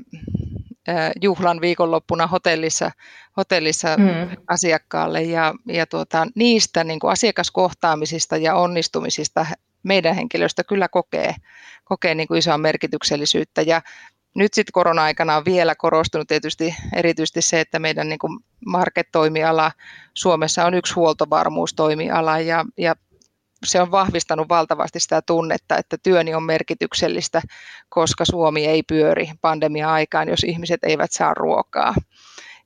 [1.23, 2.91] juhlan viikonloppuna hotellissa,
[3.37, 4.37] hotellissa mm.
[4.49, 9.47] asiakkaalle ja, ja tuota, niistä niin kuin asiakaskohtaamisista ja onnistumisista
[9.83, 11.35] meidän henkilöstö kyllä kokee,
[11.85, 13.83] kokee niin kuin isoa merkityksellisyyttä ja
[14.35, 18.19] nyt sitten korona-aikana on vielä korostunut tietysti erityisesti se, että meidän niin
[18.67, 19.73] market-toimiala
[20.15, 22.97] Suomessa on yksi huoltovarmuustoimiala ja, ja
[23.67, 27.43] se on vahvistanut valtavasti sitä tunnetta, että työni on merkityksellistä,
[27.89, 31.95] koska Suomi ei pyöri pandemia-aikaan, jos ihmiset eivät saa ruokaa.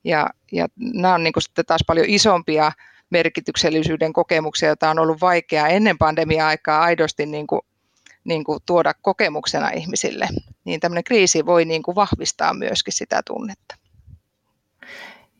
[0.05, 2.73] Ja, ja nämä on niin kuin sitten taas paljon isompia
[3.11, 7.61] merkityksellisyyden kokemuksia, joita on ollut vaikeaa ennen pandemia-aikaa aidosti niin kuin,
[8.25, 10.29] niin kuin tuoda kokemuksena ihmisille.
[10.65, 13.80] Niin tämmöinen kriisi voi niin kuin vahvistaa myöskin sitä tunnetta.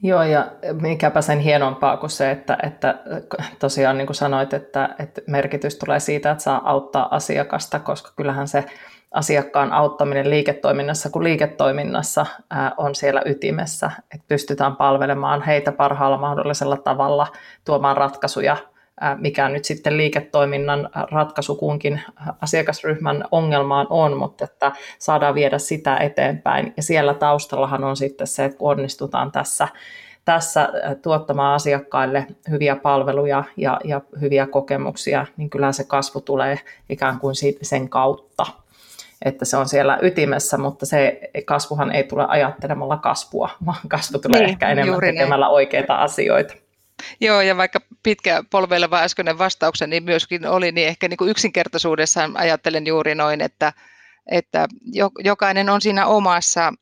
[0.03, 2.95] Joo, ja mikäpä sen hienompaa kuin se, että, että
[3.59, 8.49] tosiaan niin kuin sanoit, että, että merkitys tulee siitä, että saa auttaa asiakasta, koska kyllähän
[8.49, 8.65] se
[9.15, 12.27] asiakkaan auttaminen liiketoiminnassa kuin liiketoiminnassa
[12.77, 17.27] on siellä ytimessä, että pystytään palvelemaan heitä parhaalla mahdollisella tavalla,
[17.65, 18.57] tuomaan ratkaisuja
[19.19, 22.01] mikä nyt sitten liiketoiminnan ratkaisu kunkin
[22.41, 26.73] asiakasryhmän ongelmaan on, mutta että saadaan viedä sitä eteenpäin.
[26.77, 29.69] Ja siellä taustallahan on sitten se, että kun onnistutaan tässä,
[30.25, 30.69] tässä
[31.03, 36.59] tuottamaan asiakkaille hyviä palveluja ja, ja hyviä kokemuksia, niin kyllä se kasvu tulee
[36.89, 38.47] ikään kuin sen kautta
[39.25, 44.41] että se on siellä ytimessä, mutta se kasvuhan ei tule ajattelemalla kasvua, vaan kasvu tulee
[44.41, 45.55] niin, ehkä enemmän tekemällä näin.
[45.55, 46.55] oikeita asioita.
[47.21, 52.37] Joo, ja vaikka pitkä polveileva äskeinen vastaukseni niin myöskin oli, niin ehkä niin kuin yksinkertaisuudessaan
[52.37, 53.73] ajattelen juuri noin, että,
[54.31, 54.69] että
[55.25, 56.73] jokainen on siinä omassa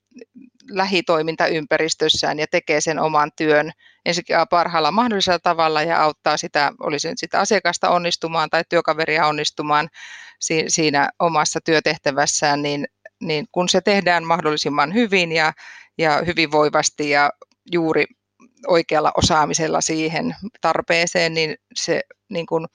[0.71, 3.73] lähitoimintaympäristössään ja tekee sen oman työn
[4.07, 9.89] ensinnäkin parhaalla mahdollisella tavalla ja auttaa sitä, olisi nyt sitä asiakasta onnistumaan tai työkaveria onnistumaan
[10.69, 12.89] siinä omassa työtehtävässään, niin,
[13.21, 15.53] niin kun se tehdään mahdollisimman hyvin ja,
[15.99, 17.31] ja hyvinvoivasti ja
[17.73, 18.05] juuri
[18.67, 22.67] oikealla osaamisella siihen tarpeeseen, niin se niin kuin,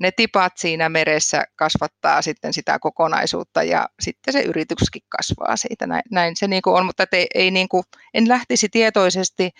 [0.00, 5.86] ne tipat siinä meressä kasvattaa sitten sitä kokonaisuutta ja sitten se yrityskin kasvaa siitä.
[5.86, 9.50] Näin, näin se niin kuin on, mutta ei, ei niin kuin, en lähtisi tietoisesti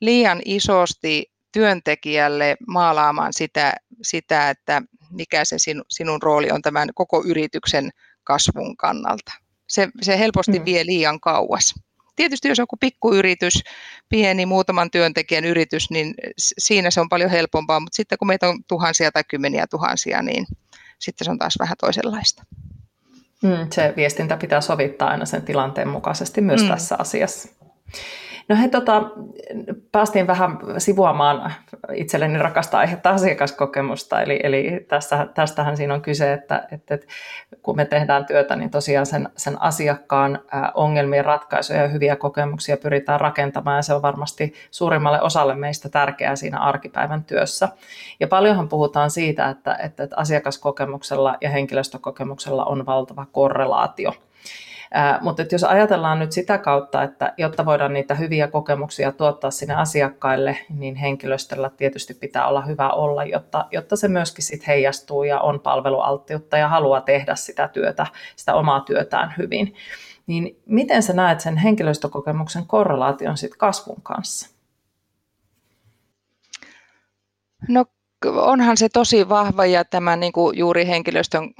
[0.00, 7.22] liian isosti työntekijälle maalaamaan sitä, sitä että mikä se sinun, sinun rooli on tämän koko
[7.26, 7.90] yrityksen
[8.24, 9.32] kasvun kannalta.
[9.68, 10.64] Se, se helposti mm.
[10.64, 11.74] vie liian kauas.
[12.18, 13.62] Tietysti jos joku pikkuyritys,
[14.08, 18.58] pieni muutaman työntekijän yritys, niin siinä se on paljon helpompaa, mutta sitten kun meitä on
[18.68, 20.46] tuhansia tai kymmeniä tuhansia, niin
[20.98, 22.42] sitten se on taas vähän toisenlaista.
[23.42, 26.68] Mm, se viestintä pitää sovittaa aina sen tilanteen mukaisesti myös mm.
[26.68, 27.48] tässä asiassa.
[28.48, 29.02] No he, tota,
[29.92, 31.54] päästiin vähän sivuamaan
[31.92, 37.06] itselleni rakasta aihetta asiakaskokemusta, eli, eli tästä, tästähän siinä on kyse, että, että, että
[37.62, 40.38] kun me tehdään työtä, niin tosiaan sen, sen asiakkaan
[40.74, 46.36] ongelmien ratkaisuja ja hyviä kokemuksia pyritään rakentamaan, ja se on varmasti suurimmalle osalle meistä tärkeää
[46.36, 47.68] siinä arkipäivän työssä.
[48.20, 54.12] Ja paljonhan puhutaan siitä, että, että, että asiakaskokemuksella ja henkilöstökokemuksella on valtava korrelaatio–
[55.20, 60.58] mutta jos ajatellaan nyt sitä kautta, että jotta voidaan niitä hyviä kokemuksia tuottaa sinne asiakkaille,
[60.68, 65.60] niin henkilöstöllä tietysti pitää olla hyvä olla, jotta, jotta se myöskin sit heijastuu ja on
[65.60, 69.74] palvelualttiutta ja haluaa tehdä sitä työtä, sitä omaa työtään hyvin.
[70.26, 74.58] Niin miten sä näet sen henkilöstökokemuksen korrelaation sit kasvun kanssa?
[77.68, 77.84] No
[78.26, 81.50] onhan se tosi vahva ja tämä niin kuin juuri henkilöstön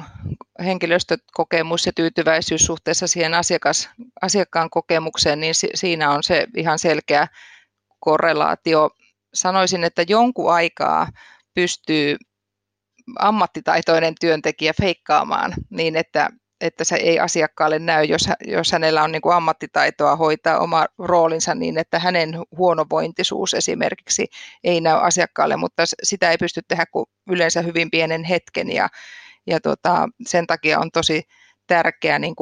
[0.64, 3.90] henkilöstökokemus ja tyytyväisyys suhteessa siihen asiakas,
[4.22, 7.28] asiakkaan kokemukseen, niin siinä on se ihan selkeä
[8.00, 8.90] korrelaatio.
[9.34, 11.08] Sanoisin, että jonkun aikaa
[11.54, 12.16] pystyy
[13.18, 16.28] ammattitaitoinen työntekijä feikkaamaan niin, että,
[16.60, 21.54] että se ei asiakkaalle näy, jos, jos hänellä on niin kuin ammattitaitoa hoitaa oma roolinsa
[21.54, 24.26] niin, että hänen huonovointisuus esimerkiksi
[24.64, 28.88] ei näy asiakkaalle, mutta sitä ei pysty tehdä kuin yleensä hyvin pienen hetken ja,
[29.48, 31.22] ja tota, sen takia on tosi
[31.66, 32.34] tärkeää niin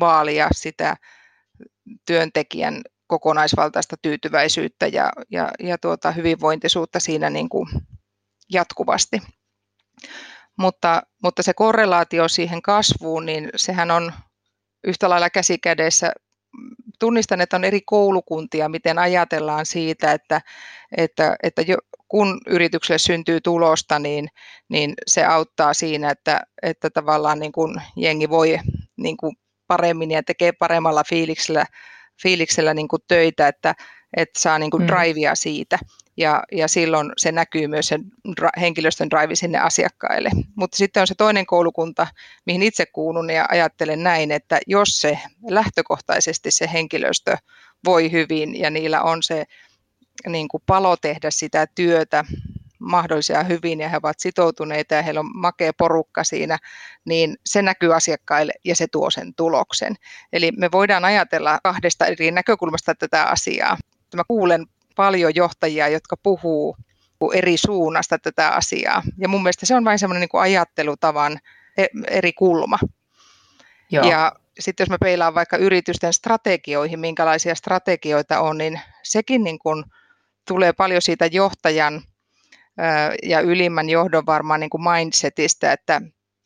[0.00, 0.96] vaalia sitä
[2.06, 7.68] työntekijän kokonaisvaltaista tyytyväisyyttä ja, ja, ja tuota, hyvinvointisuutta siinä niin kuin
[8.52, 9.22] jatkuvasti.
[10.58, 14.12] Mutta, mutta se korrelaatio siihen kasvuun, niin sehän on
[14.84, 16.12] yhtä lailla käsikädessä.
[16.98, 20.40] Tunnistan, että on eri koulukuntia, miten ajatellaan siitä, että,
[20.96, 21.62] että, että
[22.12, 24.28] kun yritykselle syntyy tulosta, niin,
[24.68, 28.58] niin se auttaa siinä, että, että tavallaan niin kuin jengi voi
[28.96, 31.64] niin kuin paremmin ja tekee paremmalla fiiliksellä,
[32.22, 33.74] fiiliksellä niin kuin töitä, että,
[34.16, 34.86] että saa niin kuin mm.
[34.86, 35.78] drivea siitä
[36.16, 38.04] ja, ja silloin se näkyy myös sen
[38.60, 40.30] henkilöstön drive sinne asiakkaille.
[40.56, 42.06] Mutta sitten on se toinen koulukunta,
[42.46, 47.36] mihin itse kuulun ja ajattelen näin, että jos se lähtökohtaisesti se henkilöstö
[47.84, 49.44] voi hyvin ja niillä on se
[50.26, 52.24] niin kuin palo tehdä sitä työtä
[52.82, 56.58] mahdollisia hyvin ja he ovat sitoutuneita ja heillä on makea porukka siinä,
[57.04, 59.94] niin se näkyy asiakkaille ja se tuo sen tuloksen.
[60.32, 63.76] Eli me voidaan ajatella kahdesta eri näkökulmasta tätä asiaa.
[64.16, 66.76] Mä kuulen paljon johtajia, jotka puhuu
[67.34, 69.02] eri suunnasta tätä asiaa.
[69.18, 71.38] Ja mun mielestä se on vain semmoinen niin ajattelutavan
[71.76, 72.78] e, eri kulma.
[73.90, 74.10] Joo.
[74.10, 79.84] Ja sitten jos mä peilaan vaikka yritysten strategioihin, minkälaisia strategioita on, niin sekin niin kuin
[80.48, 82.02] tulee paljon siitä johtajan
[83.22, 86.00] ja ylimmän johdon varmaan niin kuin mindsetistä, että,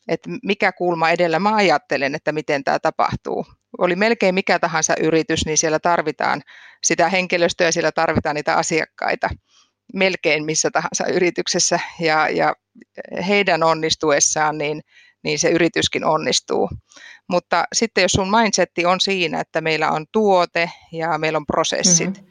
[0.09, 3.47] että mikä kulma edellä mä ajattelen, että miten tämä tapahtuu.
[3.79, 6.43] Oli melkein mikä tahansa yritys, niin siellä tarvitaan
[6.85, 9.29] sitä henkilöstöä, siellä tarvitaan niitä asiakkaita
[9.95, 12.55] melkein missä tahansa yrityksessä ja, ja
[13.29, 14.81] heidän onnistuessaan, niin,
[15.25, 16.71] niin se yrityskin onnistuu.
[17.29, 22.11] Mutta sitten jos sun mindsetti on siinä, että meillä on tuote ja meillä on prosessit,
[22.11, 22.26] mm-hmm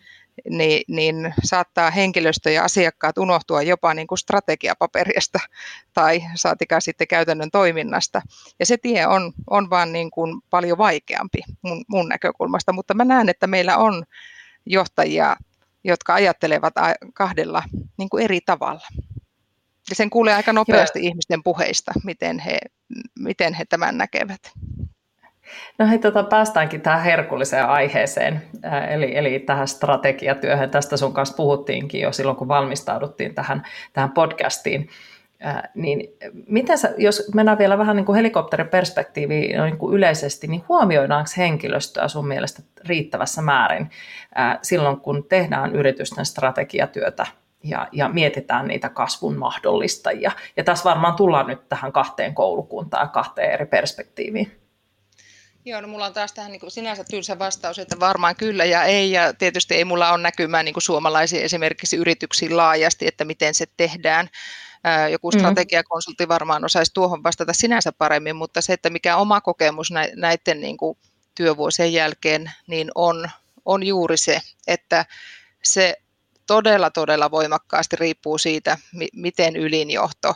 [0.49, 5.39] niin, niin saattaa henkilöstö ja asiakkaat unohtua jopa niin kuin strategiapaperista
[5.93, 8.21] tai saatikaan sitten käytännön toiminnasta.
[8.59, 13.05] Ja se tie on, on vaan niin kuin paljon vaikeampi mun, mun näkökulmasta, mutta mä
[13.05, 14.03] näen, että meillä on
[14.65, 15.35] johtajia,
[15.83, 16.73] jotka ajattelevat
[17.13, 17.63] kahdella
[17.97, 18.87] niin kuin eri tavalla.
[19.89, 21.07] Ja sen kuulee aika nopeasti Joo.
[21.07, 22.57] ihmisten puheista, miten he,
[23.19, 24.51] miten he tämän näkevät.
[25.79, 28.41] No hei, tota, päästäänkin tähän herkulliseen aiheeseen,
[28.89, 30.69] eli, eli tähän strategiatyöhön.
[30.69, 34.89] Tästä sun kanssa puhuttiinkin jo silloin, kun valmistauduttiin tähän, tähän podcastiin.
[35.39, 35.99] Ää, niin
[36.47, 42.07] miten sä, jos mennään vielä vähän niin kuin helikopteriperspektiiviin niin kuin yleisesti, niin huomioidaanko henkilöstöä
[42.07, 43.89] sun mielestä riittävässä määrin
[44.35, 47.25] ää, silloin, kun tehdään yritysten strategiatyötä
[47.63, 50.31] ja, ja mietitään niitä kasvun mahdollistajia?
[50.57, 54.64] Ja tässä varmaan tullaan nyt tähän kahteen koulukuntaan ja kahteen eri perspektiiviin.
[55.67, 58.83] Joo, no mulla on taas tähän niin kuin sinänsä tylsä vastaus, että varmaan kyllä ja
[58.83, 59.11] ei.
[59.11, 63.65] Ja tietysti ei mulla ole näkymää niin kuin suomalaisiin esimerkiksi yrityksiin laajasti, että miten se
[63.77, 64.29] tehdään.
[65.11, 65.39] Joku mm.
[65.39, 70.77] strategiakonsultti varmaan osaisi tuohon vastata sinänsä paremmin, mutta se, että mikä oma kokemus näiden niin
[70.77, 70.97] kuin
[71.35, 73.29] työvuosien jälkeen, niin on,
[73.65, 75.05] on juuri se, että
[75.63, 75.97] se
[76.47, 78.77] todella, todella voimakkaasti riippuu siitä,
[79.13, 80.35] miten ylinjohto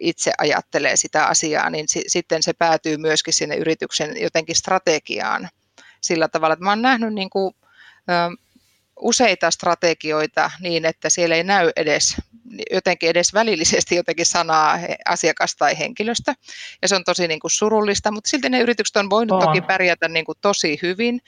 [0.00, 5.48] itse ajattelee sitä asiaa, niin si- sitten se päätyy myöskin sinne yrityksen jotenkin strategiaan
[6.00, 7.54] sillä tavalla, että mä oon nähnyt niin kuin,
[8.10, 8.12] ö,
[9.00, 12.16] useita strategioita niin, että siellä ei näy edes
[12.72, 16.34] jotenkin edes välillisesti jotenkin sanaa asiakas tai henkilöstä.
[16.82, 19.48] Ja se on tosi niin kuin surullista, mutta silti ne yritykset on voinut on.
[19.48, 21.20] toki pärjätä niin kuin tosi hyvin.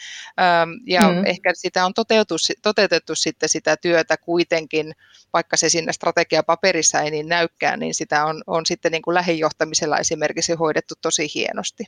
[0.86, 1.26] Ja mm.
[1.26, 4.92] ehkä sitä on toteutettu, toteutettu sitten sitä työtä kuitenkin,
[5.32, 9.98] vaikka se siinä strategiapaperissa ei niin näykään, niin sitä on, on sitten niin kuin lähijohtamisella
[9.98, 11.84] esimerkiksi hoidettu tosi hienosti.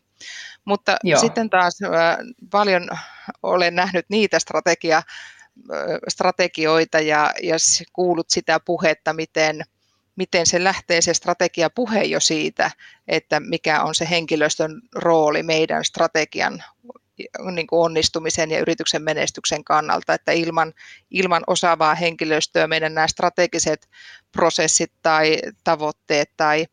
[0.64, 1.20] Mutta Joo.
[1.20, 1.78] sitten taas
[2.50, 2.88] paljon
[3.42, 5.02] olen nähnyt niitä strategia
[6.08, 7.56] strategioita ja, ja
[7.92, 9.62] kuulut sitä puhetta, miten,
[10.16, 12.70] miten se lähtee se strategiapuhe jo siitä,
[13.08, 16.62] että mikä on se henkilöstön rooli meidän strategian
[17.52, 20.72] niin kuin onnistumisen ja yrityksen menestyksen kannalta, että ilman,
[21.10, 23.88] ilman osaavaa henkilöstöä meidän nämä strategiset
[24.32, 26.66] prosessit tai tavoitteet tai,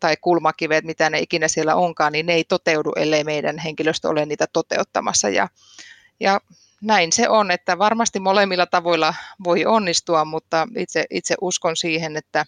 [0.00, 4.26] tai kulmakivet, mitä ne ikinä siellä onkaan, niin ne ei toteudu, ellei meidän henkilöstö ole
[4.26, 5.28] niitä toteuttamassa.
[5.28, 5.48] Ja,
[6.20, 6.40] ja
[6.82, 12.46] näin se on, että varmasti molemmilla tavoilla voi onnistua, mutta itse, itse uskon siihen, että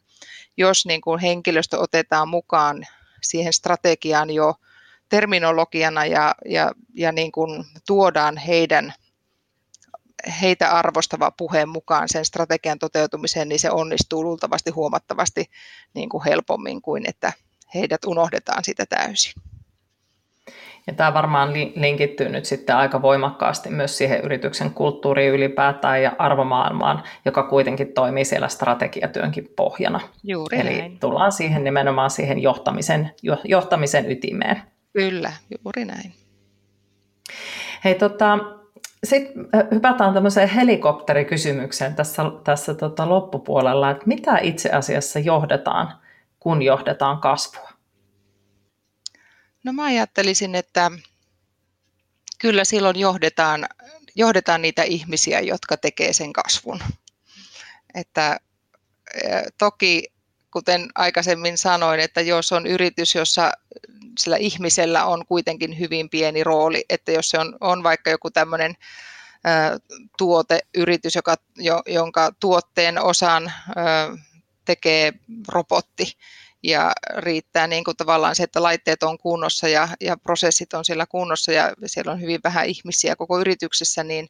[0.57, 2.87] jos niin kuin henkilöstö otetaan mukaan
[3.23, 4.55] siihen strategiaan jo
[5.09, 8.95] terminologiana ja, ja, ja niin kuin tuodaan heidän
[10.41, 15.51] heitä arvostava puheen mukaan sen strategian toteutumiseen, niin se onnistuu luultavasti huomattavasti
[15.95, 17.33] niin kuin helpommin kuin että
[17.75, 19.33] heidät unohdetaan sitä täysin.
[20.89, 27.03] Ja tämä varmaan linkittyy nyt sitten aika voimakkaasti myös siihen yrityksen kulttuuriin ylipäätään ja arvomaailmaan,
[27.25, 30.01] joka kuitenkin toimii siellä strategiatyönkin pohjana.
[30.25, 30.99] Juuri Eli näin.
[30.99, 33.11] tullaan siihen nimenomaan siihen johtamisen,
[33.45, 34.63] johtamisen ytimeen.
[34.93, 35.33] Kyllä,
[35.65, 36.13] juuri näin.
[37.85, 38.39] Hei, tota,
[39.05, 45.93] sitten hypätään tämmöiseen helikopterikysymykseen tässä, tässä tota loppupuolella, että mitä itse asiassa johdetaan,
[46.41, 47.68] kun johdetaan kasvua?
[49.65, 50.91] No mä ajattelisin, että
[52.39, 53.69] kyllä silloin johdetaan,
[54.15, 56.81] johdetaan niitä ihmisiä, jotka tekee sen kasvun.
[57.95, 58.41] Että
[59.59, 60.13] toki,
[60.51, 63.53] kuten aikaisemmin sanoin, että jos on yritys, jossa
[64.19, 68.75] sillä ihmisellä on kuitenkin hyvin pieni rooli, että jos se on, on vaikka joku tämmöinen
[70.19, 71.37] tuoteyritys, joka,
[71.87, 73.53] jonka tuotteen osan
[74.65, 75.13] tekee
[75.49, 76.17] robotti
[76.63, 81.07] ja riittää niin kuin tavallaan se, että laitteet on kunnossa ja, ja prosessit on siellä
[81.07, 84.29] kunnossa ja siellä on hyvin vähän ihmisiä koko yrityksessä, niin,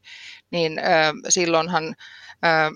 [0.51, 0.85] niin äh,
[1.29, 1.95] silloinhan
[2.45, 2.73] äh,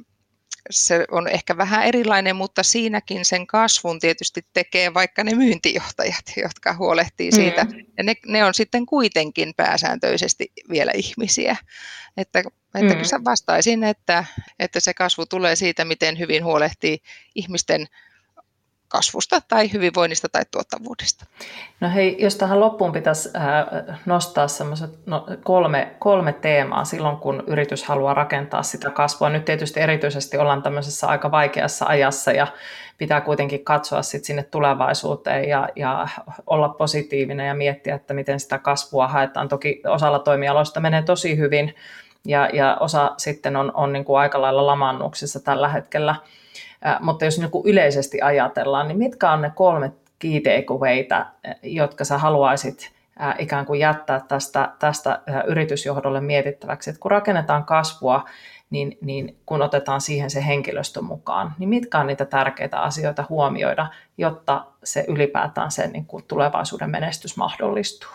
[0.70, 6.74] se on ehkä vähän erilainen, mutta siinäkin sen kasvun tietysti tekee vaikka ne myyntijohtajat, jotka
[6.74, 7.64] huolehtii siitä.
[7.64, 7.78] Mm.
[7.98, 11.56] Ja ne, ne on sitten kuitenkin pääsääntöisesti vielä ihmisiä.
[12.16, 12.38] Että,
[12.74, 13.24] että mm.
[13.24, 14.24] vastaisin, että,
[14.58, 16.98] että se kasvu tulee siitä, miten hyvin huolehtii
[17.34, 17.86] ihmisten
[18.92, 21.26] kasvusta tai hyvinvoinnista tai tuottavuudesta.
[21.80, 27.44] No hei, jos tähän loppuun pitäisi äh, nostaa semmoiset no, kolme, kolme teemaa silloin, kun
[27.46, 29.30] yritys haluaa rakentaa sitä kasvua.
[29.30, 32.46] Nyt tietysti erityisesti ollaan tämmöisessä aika vaikeassa ajassa ja
[32.98, 36.08] pitää kuitenkin katsoa sit sinne tulevaisuuteen ja, ja
[36.46, 39.48] olla positiivinen ja miettiä, että miten sitä kasvua haetaan.
[39.48, 41.74] Toki osalla toimialoista menee tosi hyvin
[42.26, 46.14] ja, ja osa sitten on, on niin kuin aika lailla lamannuksissa tällä hetkellä–
[47.00, 51.26] mutta jos niin yleisesti ajatellaan, niin mitkä on ne kolme key takeawayta,
[51.62, 52.92] jotka sä haluaisit
[53.38, 58.24] ikään kuin jättää tästä, tästä yritysjohdolle mietittäväksi, että kun rakennetaan kasvua,
[58.70, 63.86] niin, niin kun otetaan siihen se henkilöstö mukaan, niin mitkä on niitä tärkeitä asioita huomioida,
[64.18, 68.10] jotta se ylipäätään se niin kuin tulevaisuuden menestys mahdollistuu?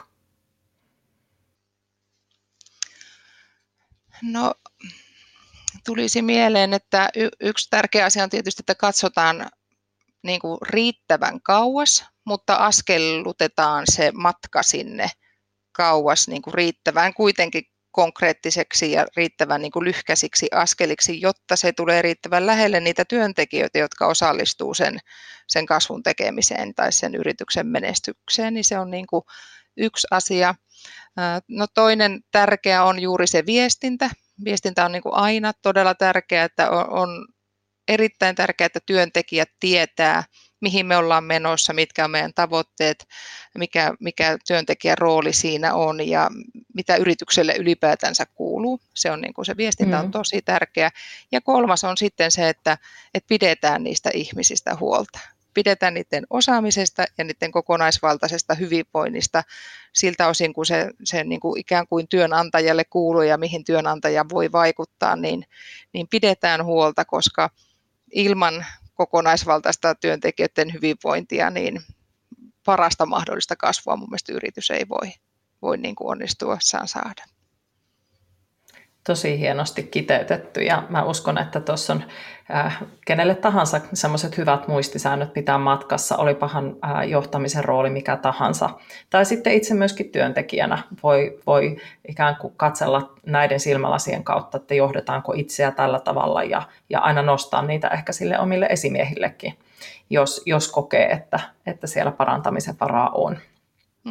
[4.24, 4.54] No
[5.88, 9.50] tulisi mieleen, että y- yksi tärkeä asia on tietysti, että katsotaan
[10.24, 15.10] niin kuin riittävän kauas, mutta askellutetaan se matka sinne
[15.72, 22.02] kauas niin kuin riittävän kuitenkin konkreettiseksi ja riittävän niin kuin lyhkäisiksi askeliksi, jotta se tulee
[22.02, 25.00] riittävän lähelle niitä työntekijöitä, jotka osallistuu sen,
[25.48, 29.24] sen kasvun tekemiseen tai sen yrityksen menestykseen, niin se on niin kuin
[29.78, 30.56] yksi asia.
[31.48, 34.10] No toinen tärkeä on juuri se viestintä,
[34.46, 37.28] viestintä on niin kuin aina todella tärkeää, että on, on
[37.88, 40.24] erittäin tärkeää, että työntekijät tietää,
[40.62, 43.08] mihin me ollaan menossa, mitkä on meidän tavoitteet,
[43.58, 46.30] mikä, mikä työntekijän rooli siinä on ja
[46.74, 48.80] mitä yritykselle ylipäätänsä kuuluu.
[48.96, 50.12] Se on niin kuin se viestintä on mm.
[50.12, 50.90] tosi tärkeä.
[51.32, 52.78] Ja kolmas on sitten se, että,
[53.14, 55.20] että pidetään niistä ihmisistä huolta
[55.58, 59.44] pidetään niiden osaamisesta ja niiden kokonaisvaltaisesta hyvinvoinnista
[59.94, 64.52] siltä osin, kun se, se niin kuin ikään kuin työnantajalle kuuluu ja mihin työnantaja voi
[64.52, 65.46] vaikuttaa, niin,
[65.94, 67.50] niin pidetään huolta, koska
[68.12, 71.82] ilman kokonaisvaltaista työntekijöiden hyvinvointia, niin
[72.66, 75.12] parasta mahdollista kasvua mun mielestä yritys ei voi,
[75.62, 77.24] voi niin kuin onnistuessaan saada
[79.08, 82.04] tosi hienosti kiteytetty ja mä uskon, että tuossa on
[82.56, 88.70] äh, kenelle tahansa semmoiset hyvät muistisäännöt pitää matkassa, olipahan äh, johtamisen rooli mikä tahansa.
[89.10, 91.78] Tai sitten itse myöskin työntekijänä voi, voi
[92.08, 97.62] ikään kuin katsella näiden silmälasien kautta, että johdetaanko itseä tällä tavalla ja, ja aina nostaa
[97.62, 99.54] niitä ehkä sille omille esimiehillekin,
[100.10, 103.38] jos, jos kokee, että, että siellä parantamisen varaa on.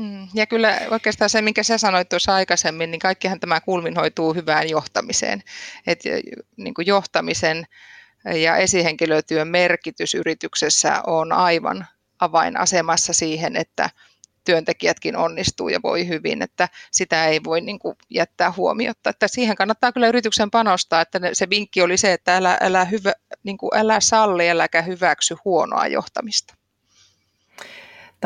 [0.01, 4.69] Mm, ja kyllä oikeastaan se, minkä sä sanoit tuossa aikaisemmin, niin kaikkihan tämä kulminoituu hyvään
[4.71, 5.43] johtamiseen.
[5.87, 6.03] Et,
[6.57, 7.67] niin kuin johtamisen
[8.35, 11.87] ja esihenkilötyön merkitys yrityksessä on aivan
[12.19, 13.91] avainasemassa siihen, että
[14.45, 19.11] työntekijätkin onnistuu ja voi hyvin, että sitä ei voi niin kuin jättää huomiota.
[19.11, 23.13] Että siihen kannattaa kyllä yrityksen panostaa, että se vinkki oli se, että älä, älä, hyvä,
[23.43, 26.55] niin kuin älä salli, äläkä hyväksy huonoa johtamista.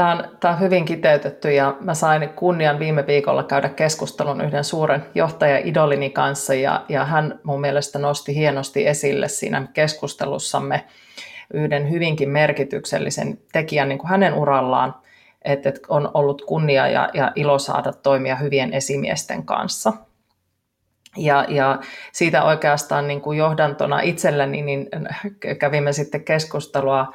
[0.00, 4.64] Tämä on, tämä on hyvin kiteytetty ja mä sain kunnian viime viikolla käydä keskustelun yhden
[4.64, 10.84] suuren johtaja-idolini kanssa ja, ja hän mun mielestä nosti hienosti esille siinä keskustelussamme
[11.54, 14.94] yhden hyvinkin merkityksellisen tekijän niin kuin hänen urallaan,
[15.42, 19.92] että, että on ollut kunnia ja, ja ilo saada toimia hyvien esimiesten kanssa.
[21.16, 21.78] Ja, ja
[22.12, 24.88] siitä oikeastaan niin kuin johdantona itselleni niin
[25.58, 27.12] kävimme sitten keskustelua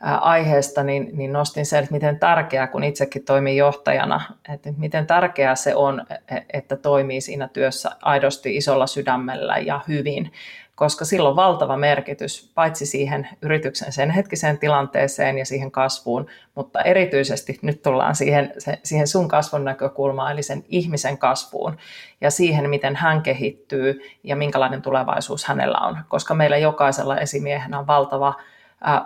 [0.00, 4.20] aiheesta, niin, niin nostin sen, että miten tärkeää, kun itsekin toimin johtajana,
[4.54, 10.32] että miten tärkeää se on, e, että toimii siinä työssä aidosti isolla sydämellä ja hyvin,
[10.74, 16.82] koska sillä on valtava merkitys paitsi siihen yrityksen sen hetkiseen tilanteeseen ja siihen kasvuun, mutta
[16.82, 21.76] erityisesti nyt tullaan siihen, siihen sun kasvun näkökulmaan, eli sen ihmisen kasvuun
[22.20, 27.86] ja siihen, miten hän kehittyy ja minkälainen tulevaisuus hänellä on, koska meillä jokaisella esimiehenä on
[27.86, 28.34] valtava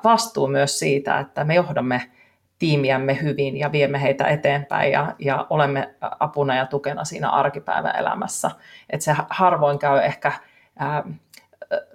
[0.05, 2.11] vastuu myös siitä, että me johdamme
[2.59, 8.51] tiimiämme hyvin ja viemme heitä eteenpäin ja, ja olemme apuna ja tukena siinä arkipäiväelämässä.
[8.91, 10.33] Että se harvoin käy ehkä,
[10.79, 11.05] ää,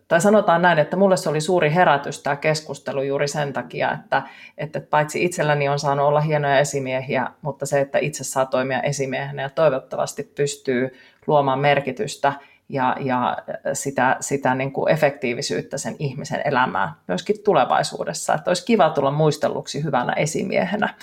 [0.08, 4.22] tai sanotaan näin, että mulle se oli suuri herätys tämä keskustelu juuri sen takia, että,
[4.58, 9.42] että paitsi itselläni on saanut olla hienoja esimiehiä, mutta se, että itse saa toimia esimiehenä
[9.42, 12.34] ja toivottavasti pystyy luomaan merkitystä
[12.70, 13.38] ja, ja
[13.74, 18.34] sitä, sitä niin kuin efektiivisyyttä sen ihmisen elämään myöskin tulevaisuudessa.
[18.34, 20.96] Että olisi kiva tulla muistelluksi hyvänä esimiehenä,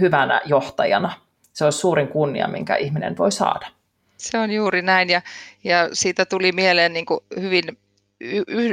[0.00, 1.12] hyvänä johtajana.
[1.52, 3.66] Se olisi suurin kunnia, minkä ihminen voi saada.
[4.16, 5.22] Se on juuri näin ja,
[5.64, 7.64] ja siitä tuli mieleen niin kuin hyvin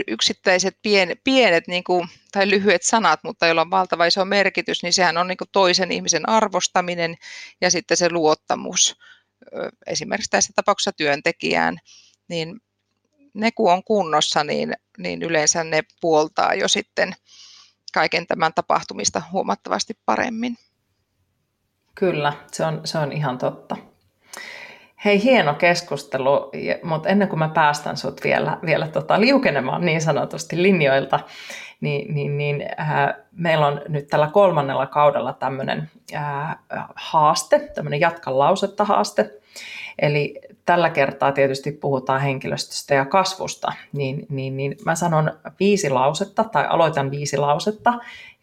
[0.08, 4.94] yksittäiset pienet, pienet niin kuin, tai lyhyet sanat, mutta joilla on valtava iso merkitys, niin
[4.94, 7.16] sehän on niin kuin toisen ihmisen arvostaminen
[7.62, 9.00] ja sitten se luottamus
[9.88, 11.78] esimerkiksi tässä tapauksessa työntekijään,
[12.32, 12.62] niin
[13.34, 17.14] ne kun on kunnossa, niin, niin yleensä ne puoltaa jo sitten
[17.94, 20.58] kaiken tämän tapahtumista huomattavasti paremmin.
[21.96, 23.78] Kyllä, se on, se on ihan totta.
[25.06, 26.52] Hei, hieno keskustelu,
[26.84, 31.20] mutta ennen kuin mä päästän sut vielä, vielä tota liukenemaan niin sanotusti linjoilta,
[31.82, 36.58] niin, niin, niin äh, meillä on nyt tällä kolmannella kaudella tämmöinen äh,
[36.96, 39.41] haaste, tämmöinen jatkan lausetta haaste.
[40.00, 46.44] Eli tällä kertaa tietysti puhutaan henkilöstöstä ja kasvusta, niin, niin, niin mä sanon viisi lausetta
[46.44, 47.94] tai aloitan viisi lausetta,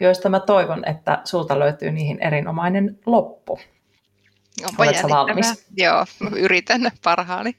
[0.01, 3.59] joista mä toivon, että sulta löytyy niihin erinomainen loppu.
[4.69, 5.67] Onpa Oletko valmis?
[5.77, 7.57] Joo, yritän parhaani.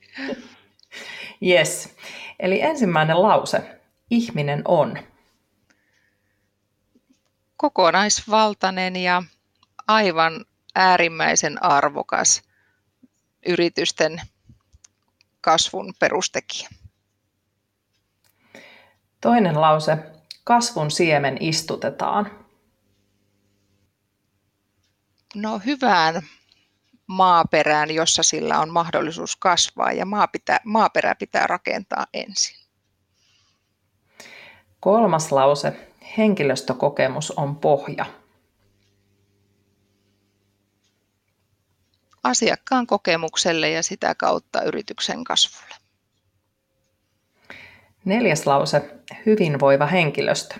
[1.48, 1.96] Yes.
[2.40, 3.80] Eli ensimmäinen lause.
[4.10, 4.98] Ihminen on.
[7.58, 9.24] Kokonaisvaltainen ja
[9.88, 12.49] aivan äärimmäisen arvokas
[13.48, 14.22] yritysten
[15.42, 16.70] kasvun perustekijä.
[19.22, 19.98] Toinen lause.
[20.44, 22.46] Kasvun siemen istutetaan.
[25.36, 26.22] No hyvään
[27.08, 32.56] maaperään, jossa sillä on mahdollisuus kasvaa ja maa pitää, maaperä pitää rakentaa ensin.
[34.80, 35.90] Kolmas lause.
[36.18, 38.06] Henkilöstökokemus on pohja.
[42.24, 45.76] Asiakkaan kokemukselle ja sitä kautta yrityksen kasvulle.
[48.06, 48.96] Neljäs lause.
[49.26, 50.56] Hyvinvoiva henkilöstö.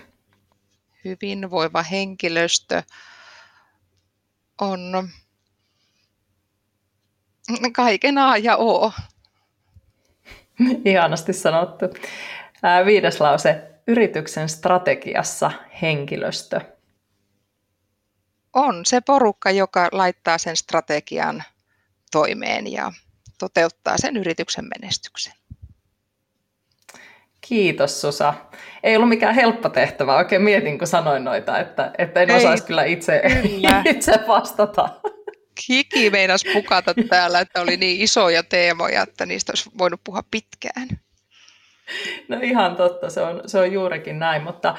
[1.04, 2.82] Hyvinvoiva henkilöstö
[4.60, 5.08] on
[7.72, 8.92] Kaiken A ja O.
[10.84, 11.86] Ihanasti sanottu.
[12.86, 13.70] Viides lause.
[13.86, 15.52] Yrityksen strategiassa
[15.82, 16.60] henkilöstö.
[18.52, 21.44] On se porukka, joka laittaa sen strategian
[22.12, 22.92] toimeen ja
[23.38, 25.32] toteuttaa sen yrityksen menestyksen.
[27.40, 28.34] Kiitos Susa.
[28.82, 30.16] Ei ollut mikään helppo tehtävä.
[30.16, 33.82] Oikein mietin, kun sanoin noita, että, että en Ei, osaisi kyllä itse, kyllä.
[33.94, 34.88] itse vastata
[35.68, 40.88] hiki meinas pukata täällä, että oli niin isoja teemoja, että niistä olisi voinut puhua pitkään.
[42.28, 44.76] No ihan totta, se on, se on juurikin näin, mutta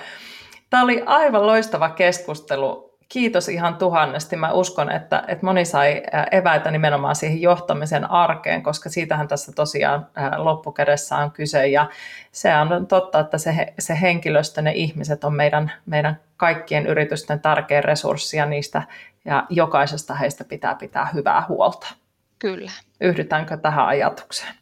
[0.70, 2.91] tämä oli aivan loistava keskustelu.
[3.12, 4.36] Kiitos ihan tuhannesti.
[4.36, 10.08] Mä uskon, että, että moni sai eväitä nimenomaan siihen johtamisen arkeen, koska siitähän tässä tosiaan
[10.38, 11.68] loppukädessä on kyse.
[11.68, 11.90] Ja
[12.32, 17.82] se on totta, että se, se henkilöstö, ne ihmiset on meidän, meidän kaikkien yritysten tärkeä
[17.82, 18.84] resurssi ja niistä
[19.26, 21.88] ja jokaisesta heistä pitää pitää hyvää huolta.
[22.40, 22.72] Kyllä.
[23.02, 24.54] Yhdytäänkö tähän ajatukseen?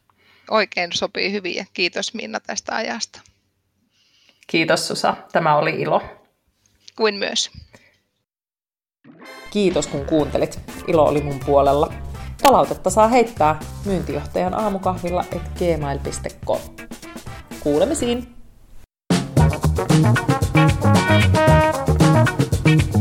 [0.50, 3.22] Oikein sopii hyvin ja kiitos Minna tästä ajasta.
[4.48, 6.04] Kiitos Susa, tämä oli ilo.
[6.96, 7.52] Kuin myös.
[9.52, 10.60] Kiitos kun kuuntelit.
[10.88, 11.94] Ilo oli mun puolella.
[12.42, 16.60] Palautetta saa heittää myyntijohtajan aamukahvilla et gmail.com.
[17.60, 18.40] Kuulemisiin!
[22.70, 22.99] Thank you.